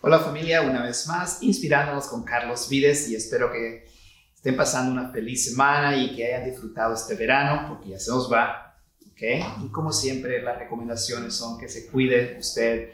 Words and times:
Hola 0.00 0.20
familia, 0.20 0.62
una 0.62 0.84
vez 0.84 1.08
más, 1.08 1.42
inspirándonos 1.42 2.06
con 2.06 2.22
Carlos 2.22 2.68
Vides 2.68 3.08
y 3.08 3.16
espero 3.16 3.50
que 3.50 3.84
estén 4.32 4.56
pasando 4.56 4.92
una 4.92 5.10
feliz 5.10 5.46
semana 5.46 5.96
y 5.96 6.14
que 6.14 6.24
hayan 6.24 6.48
disfrutado 6.48 6.94
este 6.94 7.16
verano 7.16 7.66
porque 7.68 7.88
ya 7.88 7.98
se 7.98 8.12
nos 8.12 8.32
va. 8.32 8.78
¿okay? 9.10 9.42
Y 9.60 9.68
como 9.70 9.92
siempre, 9.92 10.40
las 10.40 10.56
recomendaciones 10.56 11.34
son 11.34 11.58
que 11.58 11.68
se 11.68 11.88
cuide 11.88 12.36
usted, 12.38 12.90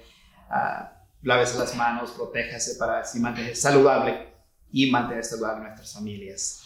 uh, 0.49 0.87
lávese 1.21 1.59
las 1.59 1.77
manos, 1.77 2.13
protéjase 2.13 2.77
para 2.77 3.01
así 3.01 3.21
mantenerse 3.21 3.61
saludable 3.61 4.33
y 4.73 4.91
mantener 4.91 5.25
saludable 5.25 5.61
a 5.61 5.69
nuestras 5.69 5.93
familias. 5.93 6.63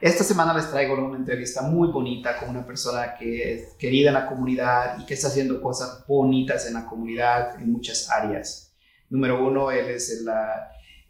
Esta 0.00 0.22
semana 0.22 0.54
les 0.54 0.70
traigo 0.70 0.94
una 1.04 1.18
entrevista 1.18 1.62
muy 1.62 1.88
bonita 1.88 2.38
con 2.38 2.50
una 2.50 2.64
persona 2.64 3.16
que 3.18 3.54
es 3.54 3.74
querida 3.74 4.10
en 4.10 4.14
la 4.14 4.28
comunidad 4.28 5.00
y 5.00 5.04
que 5.04 5.14
está 5.14 5.26
haciendo 5.26 5.60
cosas 5.60 6.06
bonitas 6.06 6.64
en 6.68 6.74
la 6.74 6.86
comunidad 6.86 7.56
en 7.56 7.72
muchas 7.72 8.08
áreas. 8.08 8.69
Número 9.10 9.44
uno, 9.44 9.70
él 9.70 9.90
es 9.90 10.10
el, 10.10 10.26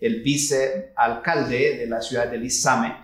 el 0.00 0.22
vicealcalde 0.22 1.76
de 1.78 1.86
la 1.86 2.00
ciudad 2.00 2.28
de 2.28 2.38
Lizame 2.38 2.96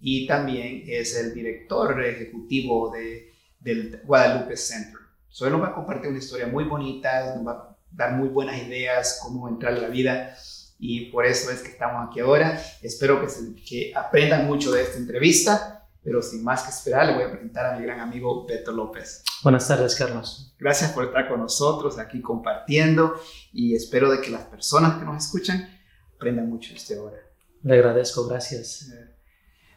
y 0.00 0.26
también 0.26 0.84
es 0.86 1.16
el 1.16 1.34
director 1.34 2.04
ejecutivo 2.04 2.90
de, 2.90 3.32
del 3.60 4.00
Guadalupe 4.04 4.56
Center. 4.56 5.00
So, 5.28 5.46
él 5.46 5.52
nos 5.52 5.62
va 5.62 5.68
a 5.68 5.74
compartir 5.74 6.08
una 6.08 6.18
historia 6.18 6.46
muy 6.46 6.64
bonita, 6.64 7.34
nos 7.36 7.46
va 7.46 7.52
a 7.52 7.76
dar 7.90 8.16
muy 8.16 8.28
buenas 8.28 8.60
ideas, 8.62 9.20
cómo 9.22 9.48
entrar 9.48 9.74
en 9.74 9.82
la 9.82 9.88
vida 9.88 10.34
y 10.78 11.10
por 11.10 11.26
eso 11.26 11.50
es 11.50 11.60
que 11.60 11.70
estamos 11.70 12.08
aquí 12.08 12.20
ahora. 12.20 12.60
Espero 12.82 13.20
que, 13.20 13.26
que 13.62 13.92
aprendan 13.94 14.46
mucho 14.46 14.70
de 14.72 14.82
esta 14.82 14.96
entrevista, 14.96 15.77
pero 16.02 16.22
sin 16.22 16.44
más 16.44 16.62
que 16.62 16.70
esperar, 16.70 17.06
le 17.06 17.14
voy 17.14 17.24
a 17.24 17.30
presentar 17.30 17.66
a 17.66 17.78
mi 17.78 17.84
gran 17.84 18.00
amigo 18.00 18.46
Beto 18.46 18.72
López. 18.72 19.24
Buenas 19.42 19.68
tardes, 19.68 19.94
Carlos. 19.94 20.54
Gracias 20.58 20.92
por 20.92 21.04
estar 21.04 21.28
con 21.28 21.40
nosotros 21.40 21.98
aquí 21.98 22.20
compartiendo 22.20 23.14
y 23.52 23.74
espero 23.74 24.10
de 24.10 24.20
que 24.20 24.30
las 24.30 24.44
personas 24.44 24.98
que 24.98 25.04
nos 25.04 25.24
escuchan 25.24 25.68
aprendan 26.14 26.48
mucho 26.48 26.70
de 26.70 26.76
este 26.76 26.96
ahora. 26.96 27.18
Le 27.62 27.74
agradezco, 27.74 28.26
gracias. 28.26 28.88
Eh, 28.88 29.14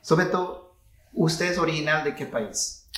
sobre 0.02 0.26
todo, 0.28 0.78
¿usted 1.14 1.52
es 1.52 1.58
original 1.58 2.04
de 2.04 2.16
qué 2.16 2.26
país? 2.26 2.90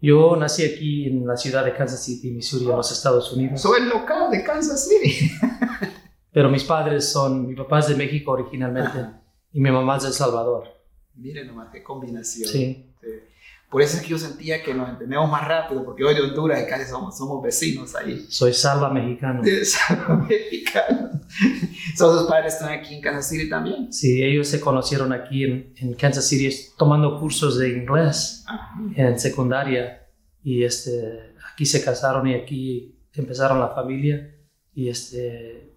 Yo 0.00 0.36
nací 0.36 0.64
aquí 0.64 1.06
en 1.06 1.26
la 1.26 1.36
ciudad 1.36 1.64
de 1.64 1.74
Kansas 1.74 2.04
City, 2.04 2.30
Missouri, 2.30 2.66
en 2.66 2.76
los 2.76 2.92
Estados 2.92 3.32
Unidos. 3.32 3.60
Soy 3.60 3.82
el 3.82 3.88
local 3.88 4.30
de 4.30 4.44
Kansas 4.44 4.88
City. 4.88 5.32
Pero 6.32 6.50
mis 6.50 6.62
padres 6.62 7.10
son, 7.10 7.48
mi 7.48 7.56
papá 7.56 7.80
es 7.80 7.88
de 7.88 7.96
México 7.96 8.30
originalmente 8.30 9.06
y 9.52 9.60
mi 9.60 9.70
mamá 9.70 9.96
es 9.96 10.02
de 10.04 10.08
El 10.10 10.14
Salvador. 10.14 10.77
Miren 11.18 11.46
nomás, 11.48 11.68
qué 11.72 11.82
combinación. 11.82 12.48
Sí. 12.48 12.86
sí. 13.00 13.08
Por 13.70 13.82
eso 13.82 13.98
es 13.98 14.02
que 14.02 14.08
yo 14.08 14.18
sentía 14.18 14.62
que 14.62 14.72
nos 14.72 14.88
entendemos 14.88 15.30
más 15.30 15.46
rápido, 15.46 15.84
porque 15.84 16.02
hoy 16.02 16.14
de 16.14 16.22
Honduras 16.22 16.62
y 16.62 16.66
casi 16.66 16.88
somos, 16.88 17.18
somos 17.18 17.42
vecinos 17.42 17.94
ahí. 17.94 18.24
Soy 18.30 18.54
salva 18.54 18.90
mexicano. 18.90 19.42
Salva 19.64 20.26
mexicano. 20.26 21.10
¿Sus 21.94 22.22
padres 22.22 22.54
están 22.54 22.70
aquí 22.72 22.94
en 22.94 23.02
Kansas 23.02 23.28
City 23.28 23.50
también? 23.50 23.92
Sí, 23.92 24.22
ellos 24.22 24.48
se 24.48 24.58
conocieron 24.58 25.12
aquí 25.12 25.44
en, 25.44 25.74
en 25.76 25.92
Kansas 25.92 26.26
City 26.26 26.48
tomando 26.78 27.20
cursos 27.20 27.58
de 27.58 27.68
inglés 27.68 28.42
Ajá. 28.46 28.80
en 28.96 29.18
secundaria. 29.18 30.06
Y 30.42 30.64
este, 30.64 31.34
aquí 31.52 31.66
se 31.66 31.84
casaron 31.84 32.26
y 32.26 32.34
aquí 32.34 32.98
empezaron 33.12 33.60
la 33.60 33.68
familia. 33.68 34.34
Y 34.72 34.88
este, 34.88 35.74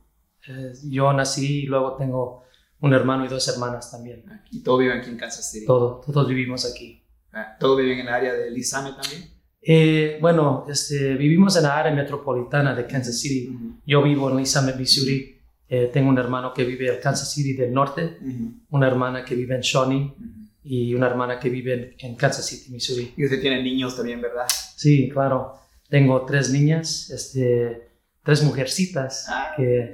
eh, 0.48 0.74
yo 0.86 1.12
nací 1.12 1.64
y 1.64 1.66
luego 1.66 1.98
tengo 1.98 2.44
un 2.82 2.94
hermano 2.94 3.26
y 3.26 3.28
dos 3.28 3.48
hermanas 3.48 3.92
también. 3.92 4.24
¿Y 4.52 4.62
todos 4.62 4.80
viven 4.80 4.98
aquí 4.98 5.10
en 5.10 5.18
Kansas 5.18 5.50
City? 5.52 5.66
Todo, 5.66 6.02
todos 6.06 6.28
vivimos 6.28 6.66
aquí. 6.66 7.04
Ah, 7.32 7.56
¿Todos 7.60 7.78
viven 7.78 8.00
en 8.00 8.08
el 8.08 8.14
área 8.14 8.34
de 8.34 8.50
Lizame 8.52 8.92
también? 8.94 9.30
Eh, 9.62 10.18
bueno, 10.20 10.66
este, 10.68 11.14
vivimos 11.14 11.56
en 11.56 11.64
la 11.64 11.78
área 11.78 11.94
metropolitana 11.94 12.74
de 12.74 12.88
Kansas 12.88 13.20
City. 13.20 13.50
Uh 13.50 13.54
-huh. 13.54 13.82
Yo 13.86 14.02
vivo 14.02 14.30
en 14.30 14.38
Lizame, 14.38 14.74
Missouri. 14.74 15.38
Eh, 15.70 15.90
tengo 15.94 16.10
un 16.10 16.18
hermano 16.18 16.52
que 16.54 16.66
vive 16.66 16.94
en 16.94 17.00
Kansas 17.00 17.32
City 17.32 17.54
del 17.54 17.72
norte, 17.72 18.18
uh 18.20 18.26
-huh. 18.26 18.54
una 18.72 18.88
hermana 18.88 19.24
que 19.24 19.36
vive 19.36 19.56
en 19.56 19.62
Shawnee 19.62 20.04
uh 20.04 20.24
-huh. 20.24 20.50
y 20.64 20.94
una 20.96 21.08
hermana 21.08 21.40
que 21.40 21.50
vive 21.50 21.74
en, 21.74 21.96
en, 22.00 22.16
Kansas 22.16 22.46
City, 22.46 22.72
Missouri. 22.72 23.14
Y 23.16 23.26
usted 23.26 23.40
tiene 23.40 23.62
niños 23.62 23.96
también, 23.96 24.20
¿verdad? 24.20 24.48
Sí, 24.76 25.08
claro. 25.10 25.54
Tengo 25.88 26.26
tres 26.26 26.50
niñas, 26.50 27.10
este, 27.12 27.91
tres 28.24 28.44
mujercitas 28.44 29.28
que 29.58 29.94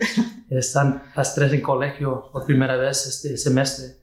están 0.50 1.04
las 1.16 1.36
tres 1.36 1.54
en 1.54 1.62
colegio 1.62 2.30
por 2.32 2.46
primera 2.46 2.76
vez 2.78 3.06
este 3.06 3.38
semestre. 3.38 3.98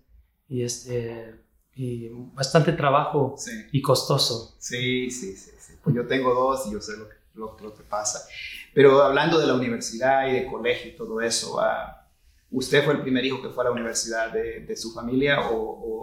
Y 0.49 0.63
este 0.63 1.43
y 1.77 2.09
bastante 2.35 2.73
trabajo 2.73 3.35
Sí. 3.37 3.51
y 3.73 3.83
costoso. 3.83 4.55
Sí, 4.61 5.11
sí, 5.11 5.35
sí, 5.37 5.51
sí. 5.59 5.73
Pues 5.83 5.97
yo 5.97 6.07
tengo 6.07 6.33
dos 6.33 6.67
y 6.69 6.73
yo 6.73 6.81
sé 6.81 6.97
lo 6.97 7.09
que, 7.09 7.17
lo, 7.35 7.57
lo 7.61 7.75
que 7.75 7.83
pasa. 7.83 8.27
Pero 8.73 9.03
hablando 9.03 9.41
de 9.41 9.47
la 9.47 9.55
universidad 9.55 10.29
y 10.29 10.33
de 10.35 10.47
colegio 10.47 10.93
y 10.93 10.97
todo 10.97 11.21
eso, 11.21 11.59
ah, 11.61 12.09
¿usted 12.51 12.85
fue 12.85 12.95
el 12.95 13.03
primer 13.03 13.25
hijo 13.25 13.43
que 13.43 13.49
fue 13.49 13.65
a 13.65 13.69
la 13.69 13.73
universidad 13.73 14.33
de, 14.33 14.61
de 14.61 14.77
su 14.77 14.93
familia 14.93 15.51
o, 15.51 15.57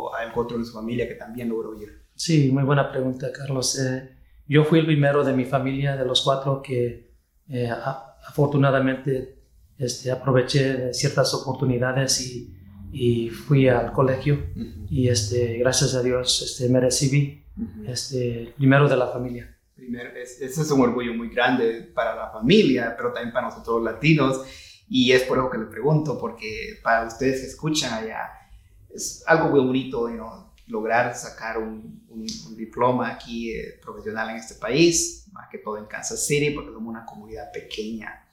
o 0.09 0.15
hay 0.15 0.27
otro 0.35 0.57
de 0.57 0.65
su 0.65 0.73
familia 0.73 1.07
que 1.07 1.15
también 1.15 1.47
logró 1.47 1.73
ir? 1.81 2.01
Sí, 2.15 2.49
muy 2.51 2.63
buena 2.63 2.91
pregunta, 2.91 3.31
Carlos. 3.31 3.79
Eh, 3.79 4.09
yo 4.47 4.65
fui 4.65 4.79
el 4.79 4.85
primero 4.85 5.23
de 5.23 5.31
mi 5.33 5.45
familia, 5.45 5.95
de 5.95 6.05
los 6.05 6.21
cuatro, 6.21 6.61
que 6.61 7.10
eh, 7.51 7.69
a- 7.69 8.15
afortunadamente 8.27 9.37
este, 9.77 10.11
aproveché 10.11 10.93
ciertas 10.93 11.33
oportunidades 11.33 12.21
y, 12.21 12.55
y 12.91 13.29
fui 13.29 13.67
al 13.67 13.91
colegio. 13.91 14.35
Ujú, 14.55 14.85
Y 14.89 15.07
este, 15.07 15.57
gracias 15.57 15.95
a 15.95 16.01
Dios 16.03 16.41
este, 16.41 16.69
me 16.71 16.79
recibí 16.79 17.43
ujú. 17.57 17.91
este, 17.91 18.53
primero 18.57 18.87
de 18.87 18.97
la 18.97 19.07
familia. 19.07 19.57
Primero, 19.75 20.11
es- 20.15 20.39
ese 20.41 20.61
es 20.61 20.71
un 20.71 20.81
orgullo 20.81 21.13
muy 21.13 21.29
grande 21.29 21.91
para 21.95 22.15
la 22.15 22.29
familia, 22.31 22.93
pero 22.95 23.11
también 23.11 23.33
para 23.33 23.47
nosotros 23.47 23.81
los 23.81 23.93
latinos. 23.93 24.41
Y 24.87 25.11
es 25.13 25.23
por 25.23 25.37
eso 25.39 25.49
que 25.49 25.57
le 25.57 25.65
pregunto, 25.65 26.19
porque 26.19 26.79
para 26.83 27.07
ustedes 27.07 27.41
que 27.41 27.47
escuchan 27.47 27.93
allá, 27.93 28.29
es 28.93 29.23
algo 29.25 29.49
muy 29.49 29.61
bonito 29.61 30.09
you 30.09 30.15
know, 30.15 30.50
lograr 30.71 31.13
sacar 31.15 31.57
un, 31.57 32.05
un- 32.09 32.25
un 32.47 32.55
diploma 32.57 33.09
aquí 33.11 33.51
eh, 33.51 33.79
profesional 33.81 34.29
en 34.31 34.37
este 34.37 34.55
país, 34.55 35.27
más 35.31 35.47
que 35.51 35.57
todo 35.59 35.77
en 35.77 35.85
Kansas 35.85 36.25
City, 36.25 36.51
porque 36.51 36.71
somos 36.71 36.89
una 36.89 37.05
comunidad 37.05 37.51
pequeña, 37.51 38.23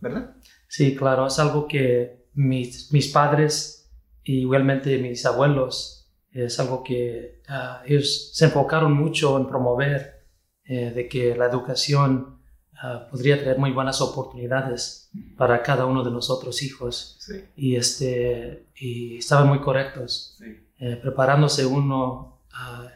¿verdad? 0.00 0.34
Sí, 0.68 0.94
claro, 0.94 1.26
es 1.26 1.38
algo 1.38 1.66
que 1.66 2.26
mis, 2.34 2.92
mis 2.92 3.08
padres 3.08 3.90
y 4.24 4.40
igualmente 4.40 4.98
mis 4.98 5.24
abuelos, 5.26 6.10
es 6.30 6.60
algo 6.60 6.84
que 6.84 7.42
ah, 7.48 7.82
ellos 7.86 8.30
se 8.34 8.44
enfocaron 8.44 8.92
mucho 8.92 9.36
en 9.38 9.46
promover, 9.48 10.24
eh, 10.64 10.90
de 10.94 11.08
que 11.08 11.34
la 11.34 11.46
educación 11.46 12.38
ah, 12.74 13.08
podría 13.10 13.40
traer 13.42 13.58
muy 13.58 13.72
buenas 13.72 14.00
oportunidades 14.02 15.10
para 15.36 15.62
cada 15.62 15.86
uno 15.86 16.04
de 16.04 16.10
nosotros 16.10 16.62
hijos. 16.62 17.16
Sí, 17.20 17.44
Y, 17.56 17.76
este, 17.76 18.66
y 18.76 19.16
estaban 19.18 19.48
muy 19.48 19.60
correctos, 19.60 20.36
sí. 20.38 20.44
Eh, 20.78 20.96
preparándose 20.96 21.66
uno 21.66 22.40
ah, 22.52 22.88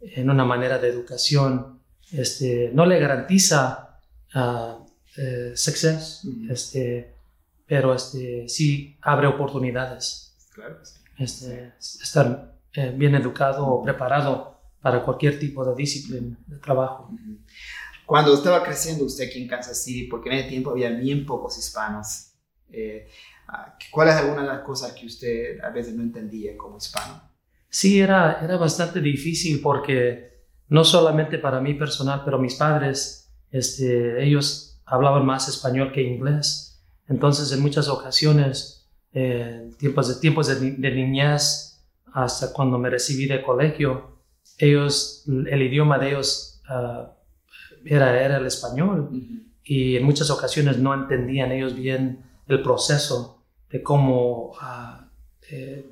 en 0.00 0.30
una 0.30 0.44
manera 0.44 0.78
de 0.78 0.88
educación, 0.88 1.80
este, 2.12 2.70
no 2.74 2.86
le 2.86 2.98
garantiza 3.00 4.00
eh, 5.16 5.52
success, 5.54 6.22
este, 6.50 7.14
pero 7.66 7.94
este, 7.94 8.48
sí 8.48 8.96
abre 9.02 9.26
oportunidades. 9.26 10.36
Claro 10.52 10.78
que 10.78 10.86
sí. 10.86 10.94
Este, 11.18 11.74
estar 11.78 12.54
eh, 12.72 12.92
bien 12.94 13.14
educado 13.14 13.66
o 13.66 13.82
preparado 13.82 14.58
para 14.80 15.02
cualquier 15.02 15.38
tipo 15.38 15.64
de 15.64 15.74
disciplina 15.76 16.36
de 16.46 16.58
trabajo. 16.58 17.10
Cuando 18.04 18.34
estaba 18.34 18.62
creciendo 18.62 19.04
usted 19.04 19.28
aquí 19.28 19.40
en 19.40 19.48
Kansas 19.48 19.82
City, 19.82 20.08
porque 20.08 20.28
en 20.28 20.36
ese 20.36 20.48
tiempo 20.48 20.70
había 20.70 20.90
bien 20.90 21.24
pocos 21.24 21.56
hispanos, 21.56 22.32
eh, 22.70 23.08
ah, 23.48 23.76
¿cuáles 23.90 24.14
algunas 24.14 24.42
de 24.42 24.52
las 24.52 24.60
cosas 24.62 24.92
que 24.92 25.06
usted 25.06 25.60
a 25.60 25.70
veces 25.70 25.94
no 25.94 26.02
entendía 26.02 26.56
como 26.56 26.78
hispano? 26.78 27.22
Sí, 27.68 28.00
era, 28.00 28.40
era 28.42 28.56
bastante 28.56 29.00
difícil 29.00 29.60
porque 29.60 30.44
no 30.68 30.84
solamente 30.84 31.38
para 31.38 31.60
mí 31.60 31.74
personal, 31.74 32.22
pero 32.24 32.38
mis 32.38 32.54
padres, 32.54 33.32
este, 33.50 34.22
ellos 34.24 34.80
hablaban 34.86 35.26
más 35.26 35.48
español 35.48 35.92
que 35.92 36.02
inglés. 36.02 36.82
Entonces, 37.08 37.52
en 37.52 37.60
muchas 37.60 37.88
ocasiones, 37.88 38.88
eh, 39.12 39.70
tiempos 39.78 40.08
de, 40.08 40.20
tiempos 40.20 40.46
de, 40.46 40.72
de 40.72 40.90
niñez, 40.90 41.74
hasta 42.12 42.52
cuando 42.52 42.78
me 42.78 42.90
recibí 42.90 43.26
de 43.26 43.42
colegio, 43.42 44.14
ellos, 44.58 45.24
el 45.26 45.62
idioma 45.62 45.98
de 45.98 46.08
ellos 46.10 46.60
ah, 46.68 47.12
era, 47.84 48.22
era 48.22 48.36
el 48.36 48.46
español 48.46 49.10
y 49.64 49.96
en 49.96 50.04
muchas 50.04 50.30
ocasiones 50.30 50.78
no 50.78 50.94
entendían 50.94 51.52
ellos 51.52 51.74
bien 51.74 52.24
el 52.46 52.62
proceso 52.62 53.33
de 53.74 53.82
cómo 53.82 54.52
ah, 54.60 55.08
eh, 55.50 55.84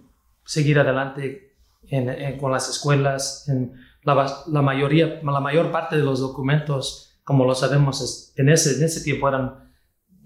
seguir 0.45 0.79
adelante 0.79 1.55
en- 1.89 2.09
en- 2.09 2.39
con 2.39 2.53
las 2.53 2.69
escuelas. 2.71 3.49
En 3.49 3.73
la, 4.05 4.15
la 4.47 4.63
mayoría, 4.63 5.21
la 5.23 5.41
mayor 5.41 5.73
parte 5.73 5.97
de 5.97 6.05
los 6.05 6.21
documentos, 6.21 7.19
como 7.25 7.45
lo 7.45 7.55
sabemos, 7.57 8.01
es- 8.01 8.33
en, 8.37 8.49
ese, 8.51 8.77
en 8.77 8.85
ese 8.85 9.01
tiempo 9.03 9.29
eran 9.29 9.73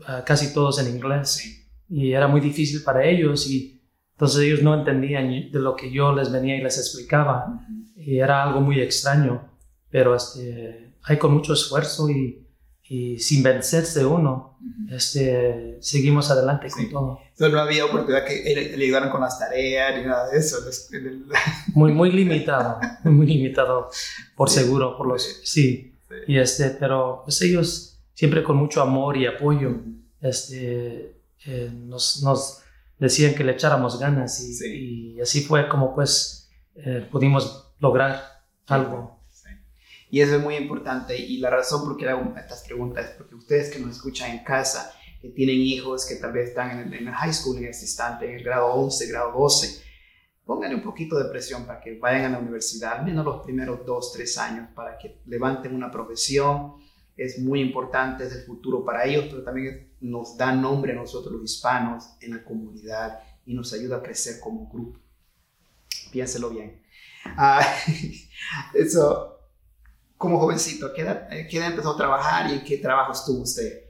ah, 0.07 0.23
casi 0.27 0.53
todos 0.53 0.79
en 0.81 0.95
inglés 0.95 1.31
Sí. 1.31 1.65
y 1.89 2.13
era 2.13 2.29
muy 2.29 2.43
difícil 2.43 2.83
para 2.85 3.05
ellos 3.07 3.49
y 3.49 3.81
entonces 4.13 4.41
ellos 4.43 4.63
no 4.63 4.75
entendían 4.75 5.51
de 5.51 5.59
lo 5.59 5.75
que 5.77 5.91
yo 5.91 6.13
les 6.15 6.31
venía 6.31 6.57
y 6.57 6.63
les 6.63 6.77
explicaba 6.79 7.61
y 7.97 8.19
era 8.19 8.43
algo 8.45 8.61
muy 8.61 8.81
extraño, 8.81 9.49
pero 9.91 10.15
este, 10.15 10.93
hay 11.05 11.17
con 11.19 11.33
mucho 11.33 11.55
esfuerzo 11.55 12.09
y, 12.11 12.46
y 12.89 13.19
sin 13.19 13.43
vencerse 13.43 14.05
uno, 14.05 14.59
este, 14.91 15.77
seguimos 15.81 16.31
adelante 16.31 16.69
con 16.71 16.89
todo. 16.91 17.21
Entonces 17.31 17.53
no 17.53 17.61
había 17.61 17.85
oportunidad 17.85 18.25
que 18.25 18.43
le, 18.77 18.85
ayudaran 18.85 19.11
con 19.11 19.21
las 19.21 19.39
tareas 19.39 19.97
ni 19.97 20.05
nada 20.07 20.31
de 20.31 20.39
eso. 20.39 20.59
Muy, 21.75 21.93
muy 21.93 22.11
limitado, 22.11 22.81
muy 23.05 23.27
limitado, 23.27 23.91
por 24.35 24.49
seguro, 24.49 24.97
por 24.97 25.07
los, 25.09 25.41
sí. 25.45 25.95
Y 26.27 26.39
este, 26.39 26.71
pero 26.71 27.23
pues 27.25 27.43
ellos 27.43 27.99
siempre 28.15 28.43
con 28.43 28.57
mucho 28.57 28.81
amor 28.81 29.17
y 29.17 29.27
apoyo, 29.27 29.75
este, 30.21 31.17
eh, 31.45 31.71
nos, 31.73 32.23
nos, 32.23 32.63
decían 32.99 33.35
que 33.35 33.45
le 33.45 33.53
echáramos 33.53 34.01
ganas 34.01 34.41
y, 34.41 35.17
y 35.17 35.21
así 35.21 35.43
fue 35.43 35.69
como 35.69 35.95
pues 35.95 36.49
eh, 36.77 37.07
pudimos 37.11 37.75
lograr 37.79 38.23
algo. 38.67 39.16
Y 40.11 40.21
eso 40.21 40.37
es 40.37 40.43
muy 40.43 40.57
importante 40.57 41.17
y 41.19 41.39
la 41.39 41.51
razón 41.51 41.85
por 41.85 41.97
qué 41.97 42.09
hago 42.09 42.33
estas 42.37 42.63
preguntas 42.63 43.07
es 43.07 43.11
porque 43.13 43.35
ustedes 43.35 43.71
que 43.71 43.81
nos 43.81 43.97
escuchan 43.97 44.31
en 44.31 44.45
casa, 44.45 44.93
que 45.21 45.31
tienen 45.31 45.57
hijos 45.57 46.07
que 46.07 46.17
tal 46.17 46.33
vez 46.33 46.51
están 46.51 46.79
en 46.79 46.95
el, 46.95 47.11
high 47.13 47.33
school 47.33 47.59
en 47.59 47.67
este 47.67 47.85
instante, 47.85 48.29
en 48.29 48.37
el 48.37 48.45
grado 48.45 48.67
11, 48.75 49.09
grado 49.09 49.33
12, 49.33 49.83
pónganle 50.45 50.77
un 50.77 50.83
poquito 50.83 51.19
de 51.19 51.29
presión 51.29 51.67
para 51.67 51.81
que 51.81 51.99
vayan 51.99 52.27
a 52.27 52.29
la 52.31 52.39
universidad, 52.39 52.99
al 52.99 53.05
menos 53.05 53.25
los 53.25 53.43
primeros 53.43 53.85
dos, 53.85 54.13
tres 54.13 54.39
años, 54.39 54.69
para 54.75 54.97
que 54.97 55.21
levanten 55.27 55.75
una 55.75 55.91
profesión. 55.91 56.75
Es 57.17 57.39
muy 57.39 57.61
importante, 57.61 58.25
es 58.25 58.33
el 58.33 58.43
futuro 58.45 58.85
para 58.85 59.05
ellos, 59.05 59.25
pero 59.29 59.43
también 59.43 59.95
nos 60.01 60.37
da 60.37 60.53
nombre 60.53 60.93
a 60.93 60.97
nosotros 60.97 61.33
los 61.33 61.51
hispanos 61.51 62.11
en 62.21 62.37
la 62.37 62.45
comunidad 62.45 63.19
y 63.45 63.55
nos 63.55 63.73
ayuda 63.73 63.97
a 63.97 64.03
crecer 64.03 64.39
como 64.39 64.69
grupo. 64.69 65.01
Piénselo 66.13 66.51
bien. 66.51 66.83
Ah, 67.25 67.67
eso, 68.75 69.36
como 70.17 70.39
jovencito, 70.39 70.93
¿qué 70.95 71.03
edad, 71.03 71.29
¿qué 71.29 71.65
empezó 71.65 71.93
a 71.93 71.97
trabajar 71.97 72.51
y 72.51 72.55
en 72.55 72.65
qué 72.65 72.79
trabajo 72.79 73.13
estuvo 73.13 73.43
usted? 73.43 73.83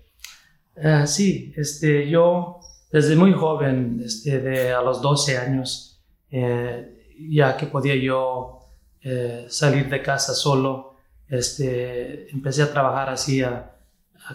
Uh, 0.76 1.06
sí, 1.06 1.52
este, 1.56 2.08
yo 2.08 2.60
desde 2.90 3.16
muy 3.16 3.32
joven, 3.32 4.00
este, 4.04 4.40
de 4.40 4.72
a 4.72 4.80
los 4.80 5.00
12 5.02 5.38
años, 5.38 6.02
eh, 6.30 7.14
ya 7.30 7.56
que 7.56 7.66
podía 7.66 7.94
yo 7.96 8.60
eh, 9.02 9.46
salir 9.48 9.88
de 9.88 10.02
casa 10.02 10.34
solo, 10.34 10.96
este, 11.28 12.30
empecé 12.30 12.62
a 12.62 12.72
trabajar 12.72 13.10
así, 13.10 13.42
a, 13.42 13.72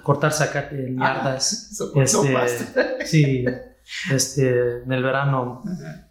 cortar 0.03 0.31
zacate 0.31 0.87
en 0.87 1.01
ah, 1.01 1.15
yardas. 1.23 1.81
este, 1.95 3.05
sí, 3.05 3.45
este, 4.09 4.83
en 4.83 4.91
el 4.91 5.03
verano 5.03 5.63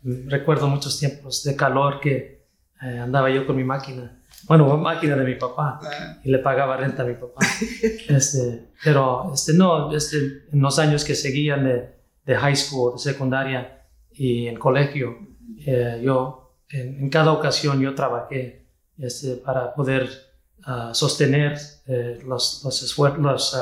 recuerdo 0.03 0.69
muchos 0.69 0.99
tiempos 0.99 1.43
de 1.44 1.56
calor 1.56 1.99
que 1.99 2.39
andaba 2.81 3.31
yo 3.31 3.47
con 3.47 3.56
mi 3.56 3.65
máquina 3.65 4.21
bueno, 4.47 4.77
máquina 4.77 5.17
de 5.17 5.25
mi 5.25 5.35
papá 5.35 5.81
ah. 5.82 6.19
y 6.25 6.31
le 6.31 6.38
pagaba 6.38 6.77
renta 6.77 7.03
a 7.03 7.06
mi 7.06 7.15
papá. 7.15 7.41
Este, 8.09 8.69
pero 8.82 9.32
este, 9.35 9.53
no, 9.53 9.94
este, 9.94 10.17
en 10.53 10.61
los 10.61 10.79
años 10.79 11.05
que 11.05 11.15
seguían 11.15 11.65
de, 11.65 11.94
de 12.25 12.37
high 12.37 12.56
school, 12.56 12.94
de 12.94 12.99
secundaria 12.99 13.85
y 14.12 14.47
en 14.47 14.56
colegio, 14.59 15.19
eh, 15.65 16.00
yo 16.03 16.56
en, 16.69 17.09
cada 17.11 17.32
ocasión 17.32 17.81
yo 17.81 17.94
trabajé 17.94 18.67
este, 18.99 19.37
para 19.37 19.75
poder 19.75 20.09
uh, 20.67 20.94
sostener 20.94 21.56
eh, 21.87 22.19
los, 22.26 22.62
los, 22.65 22.99
los 23.19 23.55
uh, 23.55 23.59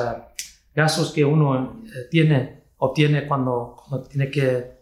gastos 0.73 1.11
que 1.11 1.23
uno 1.23 1.83
eh, 1.85 2.07
tiene, 2.09 2.63
obtiene 2.77 3.27
cuando, 3.27 3.75
cuando 3.77 4.07
tiene 4.07 4.31
que 4.31 4.79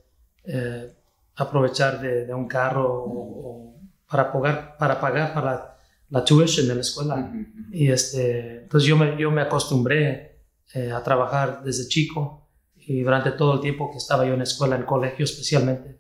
aprovechar 1.36 2.00
de, 2.00 2.26
de, 2.26 2.34
un 2.34 2.48
carro 2.48 2.88
o, 2.88 3.50
o 3.50 3.77
para 4.10 4.32
pagar, 4.32 4.78
para 4.78 5.00
pagar 5.00 5.34
para 5.34 5.78
la 6.10 6.24
tuition 6.24 6.68
de 6.68 6.76
la 6.76 6.82
escuela. 6.82 7.32
Y 7.72 7.90
este, 7.90 8.64
entonces 8.64 8.88
yo 8.88 8.96
me, 8.96 9.18
yo 9.18 9.32
me 9.32 9.42
acostumbré 9.42 10.40
eh, 10.74 10.92
a 10.92 11.04
trabajar 11.04 11.62
desde 11.64 11.88
chico 11.88 12.50
y 12.76 13.02
durante 13.02 13.32
todo 13.32 13.56
el 13.56 13.60
tiempo 13.60 13.92
que 13.92 13.98
estaba 13.98 14.26
yo 14.26 14.34
en 14.34 14.40
la 14.40 14.44
escuela, 14.44 14.76
en 14.76 14.84
colegio 14.84 15.26
especialmente, 15.26 16.00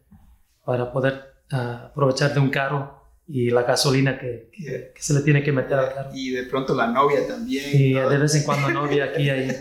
para 0.63 0.92
poder 0.92 1.21
ah, 1.51 1.88
aprovechar 1.92 2.33
de 2.33 2.39
un 2.39 2.50
carro 2.50 2.98
y 3.27 3.50
la 3.50 3.63
gasolina 3.63 4.18
que, 4.18 4.50
que, 4.54 4.94
se 4.98 5.13
le 5.13 5.19
tiene 5.21 5.44
que 5.44 5.51
meter 5.51 5.77
al 5.77 5.94
carro. 5.94 6.09
Y 6.13 6.30
de 6.30 6.44
pronto 6.44 6.74
la 6.74 6.88
novia 6.88 7.27
también. 7.27 7.65
Y 7.74 7.94
de 7.94 8.18
vez 8.18 8.36
en 8.36 8.44
cuando 8.44 8.69
novia 8.69 9.06
aquí 9.06 9.30
ahí. 9.30 9.51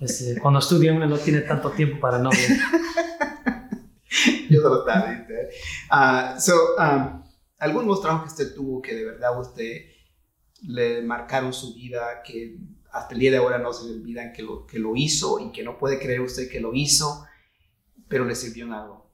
Este, 0.00 0.38
cuando 0.40 0.58
estudia 0.58 0.92
uno 0.92 1.06
no 1.06 1.16
tiene 1.16 1.40
tanto 1.42 1.70
tiempo 1.70 2.00
para 2.00 2.18
novia. 2.18 2.48
yo 4.50 4.78
estaba. 4.78 5.26
Uh, 5.90 6.40
so, 6.40 6.54
um, 6.76 7.23
algunos 7.58 8.00
trabajos 8.00 8.34
que 8.34 8.42
usted 8.42 8.54
tuvo 8.54 8.82
que 8.82 8.94
de 8.94 9.04
verdad 9.04 9.40
usted 9.40 9.86
le 10.66 11.02
marcaron 11.02 11.52
su 11.52 11.74
vida, 11.74 12.22
que 12.24 12.58
hasta 12.92 13.14
el 13.14 13.20
día 13.20 13.30
de 13.32 13.36
ahora 13.38 13.58
no 13.58 13.72
se 13.72 13.86
le 13.86 13.94
olvidan 13.94 14.32
que 14.32 14.42
lo, 14.42 14.66
que 14.66 14.78
lo 14.78 14.94
hizo 14.96 15.40
y 15.40 15.50
que 15.50 15.64
no 15.64 15.78
puede 15.78 15.98
creer 15.98 16.20
usted 16.20 16.48
que 16.48 16.60
lo 16.60 16.72
hizo, 16.74 17.26
pero 18.08 18.24
le 18.24 18.34
sirvió 18.34 18.64
en 18.66 18.72
algo? 18.72 19.10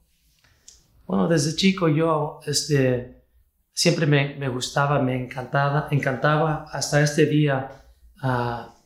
Bueno, 1.07 1.27
desde 1.29 1.57
chico 1.57 1.89
yo 1.89 2.41
este, 2.47 3.25
siempre 3.73 4.07
me, 4.07 4.37
me 4.37 4.49
gustaba, 4.49 5.01
me 5.01 5.17
encantaba, 5.21 5.89
encantaba 5.91 6.67
hasta 6.71 7.01
este 7.03 7.27
día 7.27 7.85
a, 8.23 8.77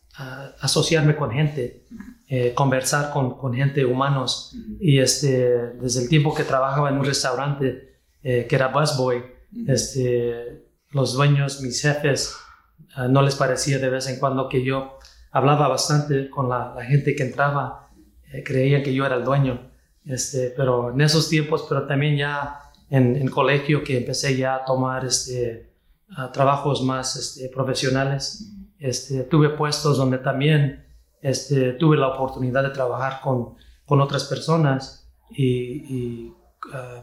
asociarme 0.60 1.16
con 1.16 1.32
gente, 1.32 1.84
eh, 2.28 2.54
conversar 2.54 3.12
con, 3.12 3.36
con, 3.36 3.52
gente, 3.52 3.84
humanos. 3.84 4.54
Y 4.78 5.00
este, 5.00 5.72
desde 5.72 6.02
el 6.02 6.08
tiempo 6.08 6.32
que 6.32 6.44
trabajaba 6.44 6.88
en 6.88 6.98
un 6.98 7.04
restaurante 7.04 7.98
eh, 8.22 8.46
que 8.48 8.54
era 8.54 8.68
busboy, 8.68 9.33
este, 9.66 10.66
los 10.90 11.14
dueños, 11.14 11.60
mis 11.60 11.80
jefes, 11.82 12.36
ah, 12.94 13.08
no 13.08 13.22
les 13.22 13.34
parecía 13.34 13.78
de 13.78 13.90
vez 13.90 14.08
en 14.08 14.18
cuando 14.18 14.48
que 14.48 14.64
yo 14.64 14.98
hablaba 15.30 15.68
bastante 15.68 16.30
con 16.30 16.48
la, 16.48 16.74
gente 16.86 17.14
que 17.14 17.24
entraba, 17.24 17.90
eh, 18.32 18.42
creían 18.44 18.82
que 18.82 18.94
yo 18.94 19.04
era 19.06 19.16
el 19.16 19.24
dueño. 19.24 19.70
Este, 20.04 20.52
pero 20.56 20.90
en 20.90 21.00
esos 21.00 21.28
tiempos, 21.28 21.64
pero 21.68 21.86
también 21.86 22.16
ya 22.16 22.60
en, 22.90 23.16
en 23.16 23.28
colegio 23.28 23.82
que 23.82 23.96
empecé 23.96 24.36
ya 24.36 24.56
a 24.56 24.64
tomar 24.64 25.04
este, 25.04 25.72
trabajos 26.32 26.82
más 26.82 27.16
este, 27.16 27.48
profesionales, 27.48 28.52
este, 28.78 29.22
tuve 29.24 29.50
puestos 29.50 29.96
donde 29.96 30.18
también 30.18 30.84
este, 31.22 31.72
tuve 31.72 31.96
la 31.96 32.08
oportunidad 32.08 32.62
de 32.62 32.70
trabajar 32.70 33.20
con, 33.22 33.54
con 33.86 34.00
otras 34.00 34.24
personas 34.24 35.08
y, 35.30 35.44
y 35.44 36.34
ah, 36.72 37.02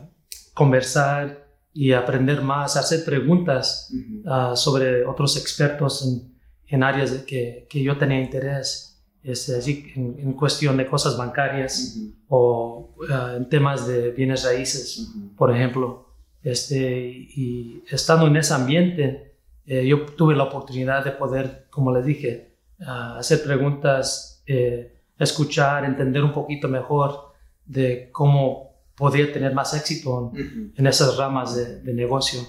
conversar 0.53 1.47
y 1.73 1.93
aprender 1.93 2.41
más, 2.41 2.75
hacer 2.75 3.05
preguntas 3.05 3.93
ah, 4.25 4.55
sobre 4.55 5.05
otros 5.05 5.37
expertos 5.37 6.05
en, 6.05 6.33
en 6.67 6.83
áreas 6.83 7.11
de 7.11 7.25
que, 7.25 7.67
que, 7.69 7.81
yo 7.81 7.97
tenía 7.97 8.19
interés, 8.19 9.01
este, 9.23 9.57
así, 9.57 9.91
en, 9.95 10.33
cuestión 10.33 10.77
de 10.77 10.87
cosas 10.87 11.17
bancarias 11.17 11.97
o 12.27 12.95
ah, 13.09 13.35
en 13.37 13.47
temas 13.47 13.87
de 13.87 14.11
bienes 14.11 14.43
raíces, 14.43 15.11
por 15.37 15.55
ejemplo. 15.55 16.07
Este, 16.43 16.79
y 16.79 17.83
estando 17.89 18.27
en 18.27 18.35
ese 18.35 18.53
ambiente, 18.53 19.35
eh, 19.65 19.85
yo 19.85 20.05
tuve 20.05 20.35
la 20.35 20.43
oportunidad 20.43 21.05
de 21.05 21.11
poder, 21.11 21.67
como 21.69 21.93
les 21.93 22.05
dije, 22.05 22.55
ah, 22.85 23.17
hacer 23.19 23.43
preguntas, 23.43 24.43
eh, 24.47 24.97
escuchar, 25.19 25.85
entender 25.85 26.23
un 26.23 26.33
poquito 26.33 26.67
mejor 26.67 27.33
de 27.65 28.09
cómo 28.11 28.70
podría 28.95 29.31
tener 29.31 29.53
más 29.53 29.73
éxito 29.73 30.31
en, 30.35 30.87
esas 30.87 31.17
ramas 31.17 31.55
de, 31.55 31.93
negocio. 31.93 32.41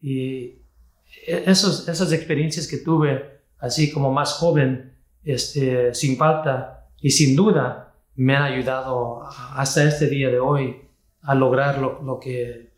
Y 0.00 0.62
e, 1.26 1.44
esos, 1.46 1.88
esas 1.88 2.12
experiencias 2.12 2.66
que 2.66 2.78
tuve, 2.78 3.40
así 3.58 3.90
como 3.90 4.12
más 4.12 4.32
joven, 4.34 4.94
este, 5.24 5.94
sin 5.94 6.16
falta 6.16 6.88
y 7.00 7.10
sin 7.10 7.36
duda, 7.36 7.94
me 8.14 8.36
han 8.36 8.42
ayudado 8.42 9.22
hasta 9.54 9.84
este 9.84 10.08
día 10.08 10.28
de 10.28 10.40
hoy 10.40 10.76
a 11.22 11.34
lograr 11.34 11.78
lo, 11.78 12.02
lo 12.02 12.18
que 12.18 12.72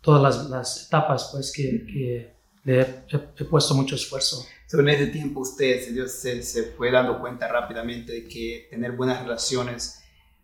todas 0.00 0.48
las, 0.48 0.86
etapas 0.86 1.30
pues 1.32 1.52
que, 1.52 1.84
que 1.86 2.34
le 2.64 2.80
he, 2.80 3.44
puesto 3.44 3.74
mucho 3.74 3.94
esfuerzo. 3.94 4.46
en 4.72 4.88
ese 4.88 5.06
tiempo 5.08 5.40
usted 5.40 6.08
se, 6.08 6.42
se, 6.42 6.62
fue 6.72 6.90
dando 6.90 7.20
cuenta 7.20 7.48
rápidamente 7.48 8.12
de 8.12 8.24
que 8.28 8.68
tener 8.70 8.92
buenas 8.92 9.22
relaciones 9.22 9.99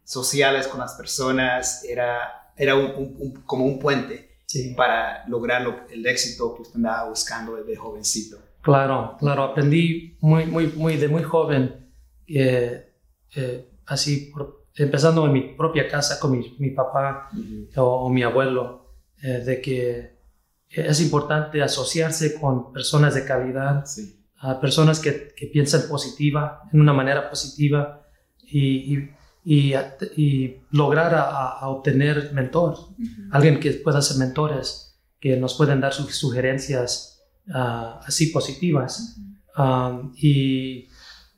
sociales 0.06 0.68
con 0.68 0.80
las 0.80 0.94
personas, 0.94 1.84
era, 1.84 2.52
era 2.56 2.76
un, 2.76 3.42
como 3.44 3.66
un 3.66 3.78
puente 3.78 4.36
para 4.76 5.26
lograr 5.26 5.86
el 5.90 6.06
éxito 6.06 6.54
que 6.54 6.62
usted 6.62 6.76
andaba 6.76 7.08
buscando 7.08 7.56
desde 7.56 7.76
jovencito. 7.76 8.38
Claro, 8.62 9.16
claro, 9.18 9.42
aprendí 9.42 10.16
muy, 10.20 10.46
muy, 10.46 10.68
muy 10.68 10.96
de 10.96 11.08
muy 11.08 11.25
joven, 11.25 11.90
eh, 12.26 12.92
así, 13.86 14.32
empezando 14.76 15.26
en 15.26 15.32
mi 15.32 15.54
propia 15.54 15.88
casa 15.88 16.18
con 16.20 16.32
mi, 16.32 16.70
papá 16.70 17.28
o, 17.76 18.08
mi 18.08 18.22
abuelo, 18.22 18.92
eh, 19.22 19.42
de 19.44 19.60
que 19.60 20.16
es 20.70 21.00
importante 21.00 21.62
asociarse 21.62 22.40
con 22.40 22.72
personas 22.72 23.14
de 23.14 23.25
calidad, 23.25 23.84
a 24.38 24.60
personas 24.60 25.00
que, 25.00 25.34
que, 25.36 25.46
piensan 25.46 25.88
positiva, 25.88 26.62
en 26.72 26.80
una 26.80 26.92
manera 26.92 27.28
positiva 27.28 28.06
y 28.42 28.94
y, 28.94 29.10
y 29.48 30.56
lograr 30.72 31.14
a, 31.14 31.68
obtener 31.68 32.32
mentor, 32.32 32.76
alguien 33.30 33.60
que 33.60 33.70
pueda 33.74 34.02
ser 34.02 34.16
mentores, 34.16 34.98
que 35.20 35.36
nos 35.36 35.54
pueden 35.54 35.80
dar 35.80 35.92
sus 35.92 36.16
sugerencias 36.16 37.22
ah, 37.54 38.00
así 38.04 38.26
positivas. 38.26 39.20
y 40.16 40.88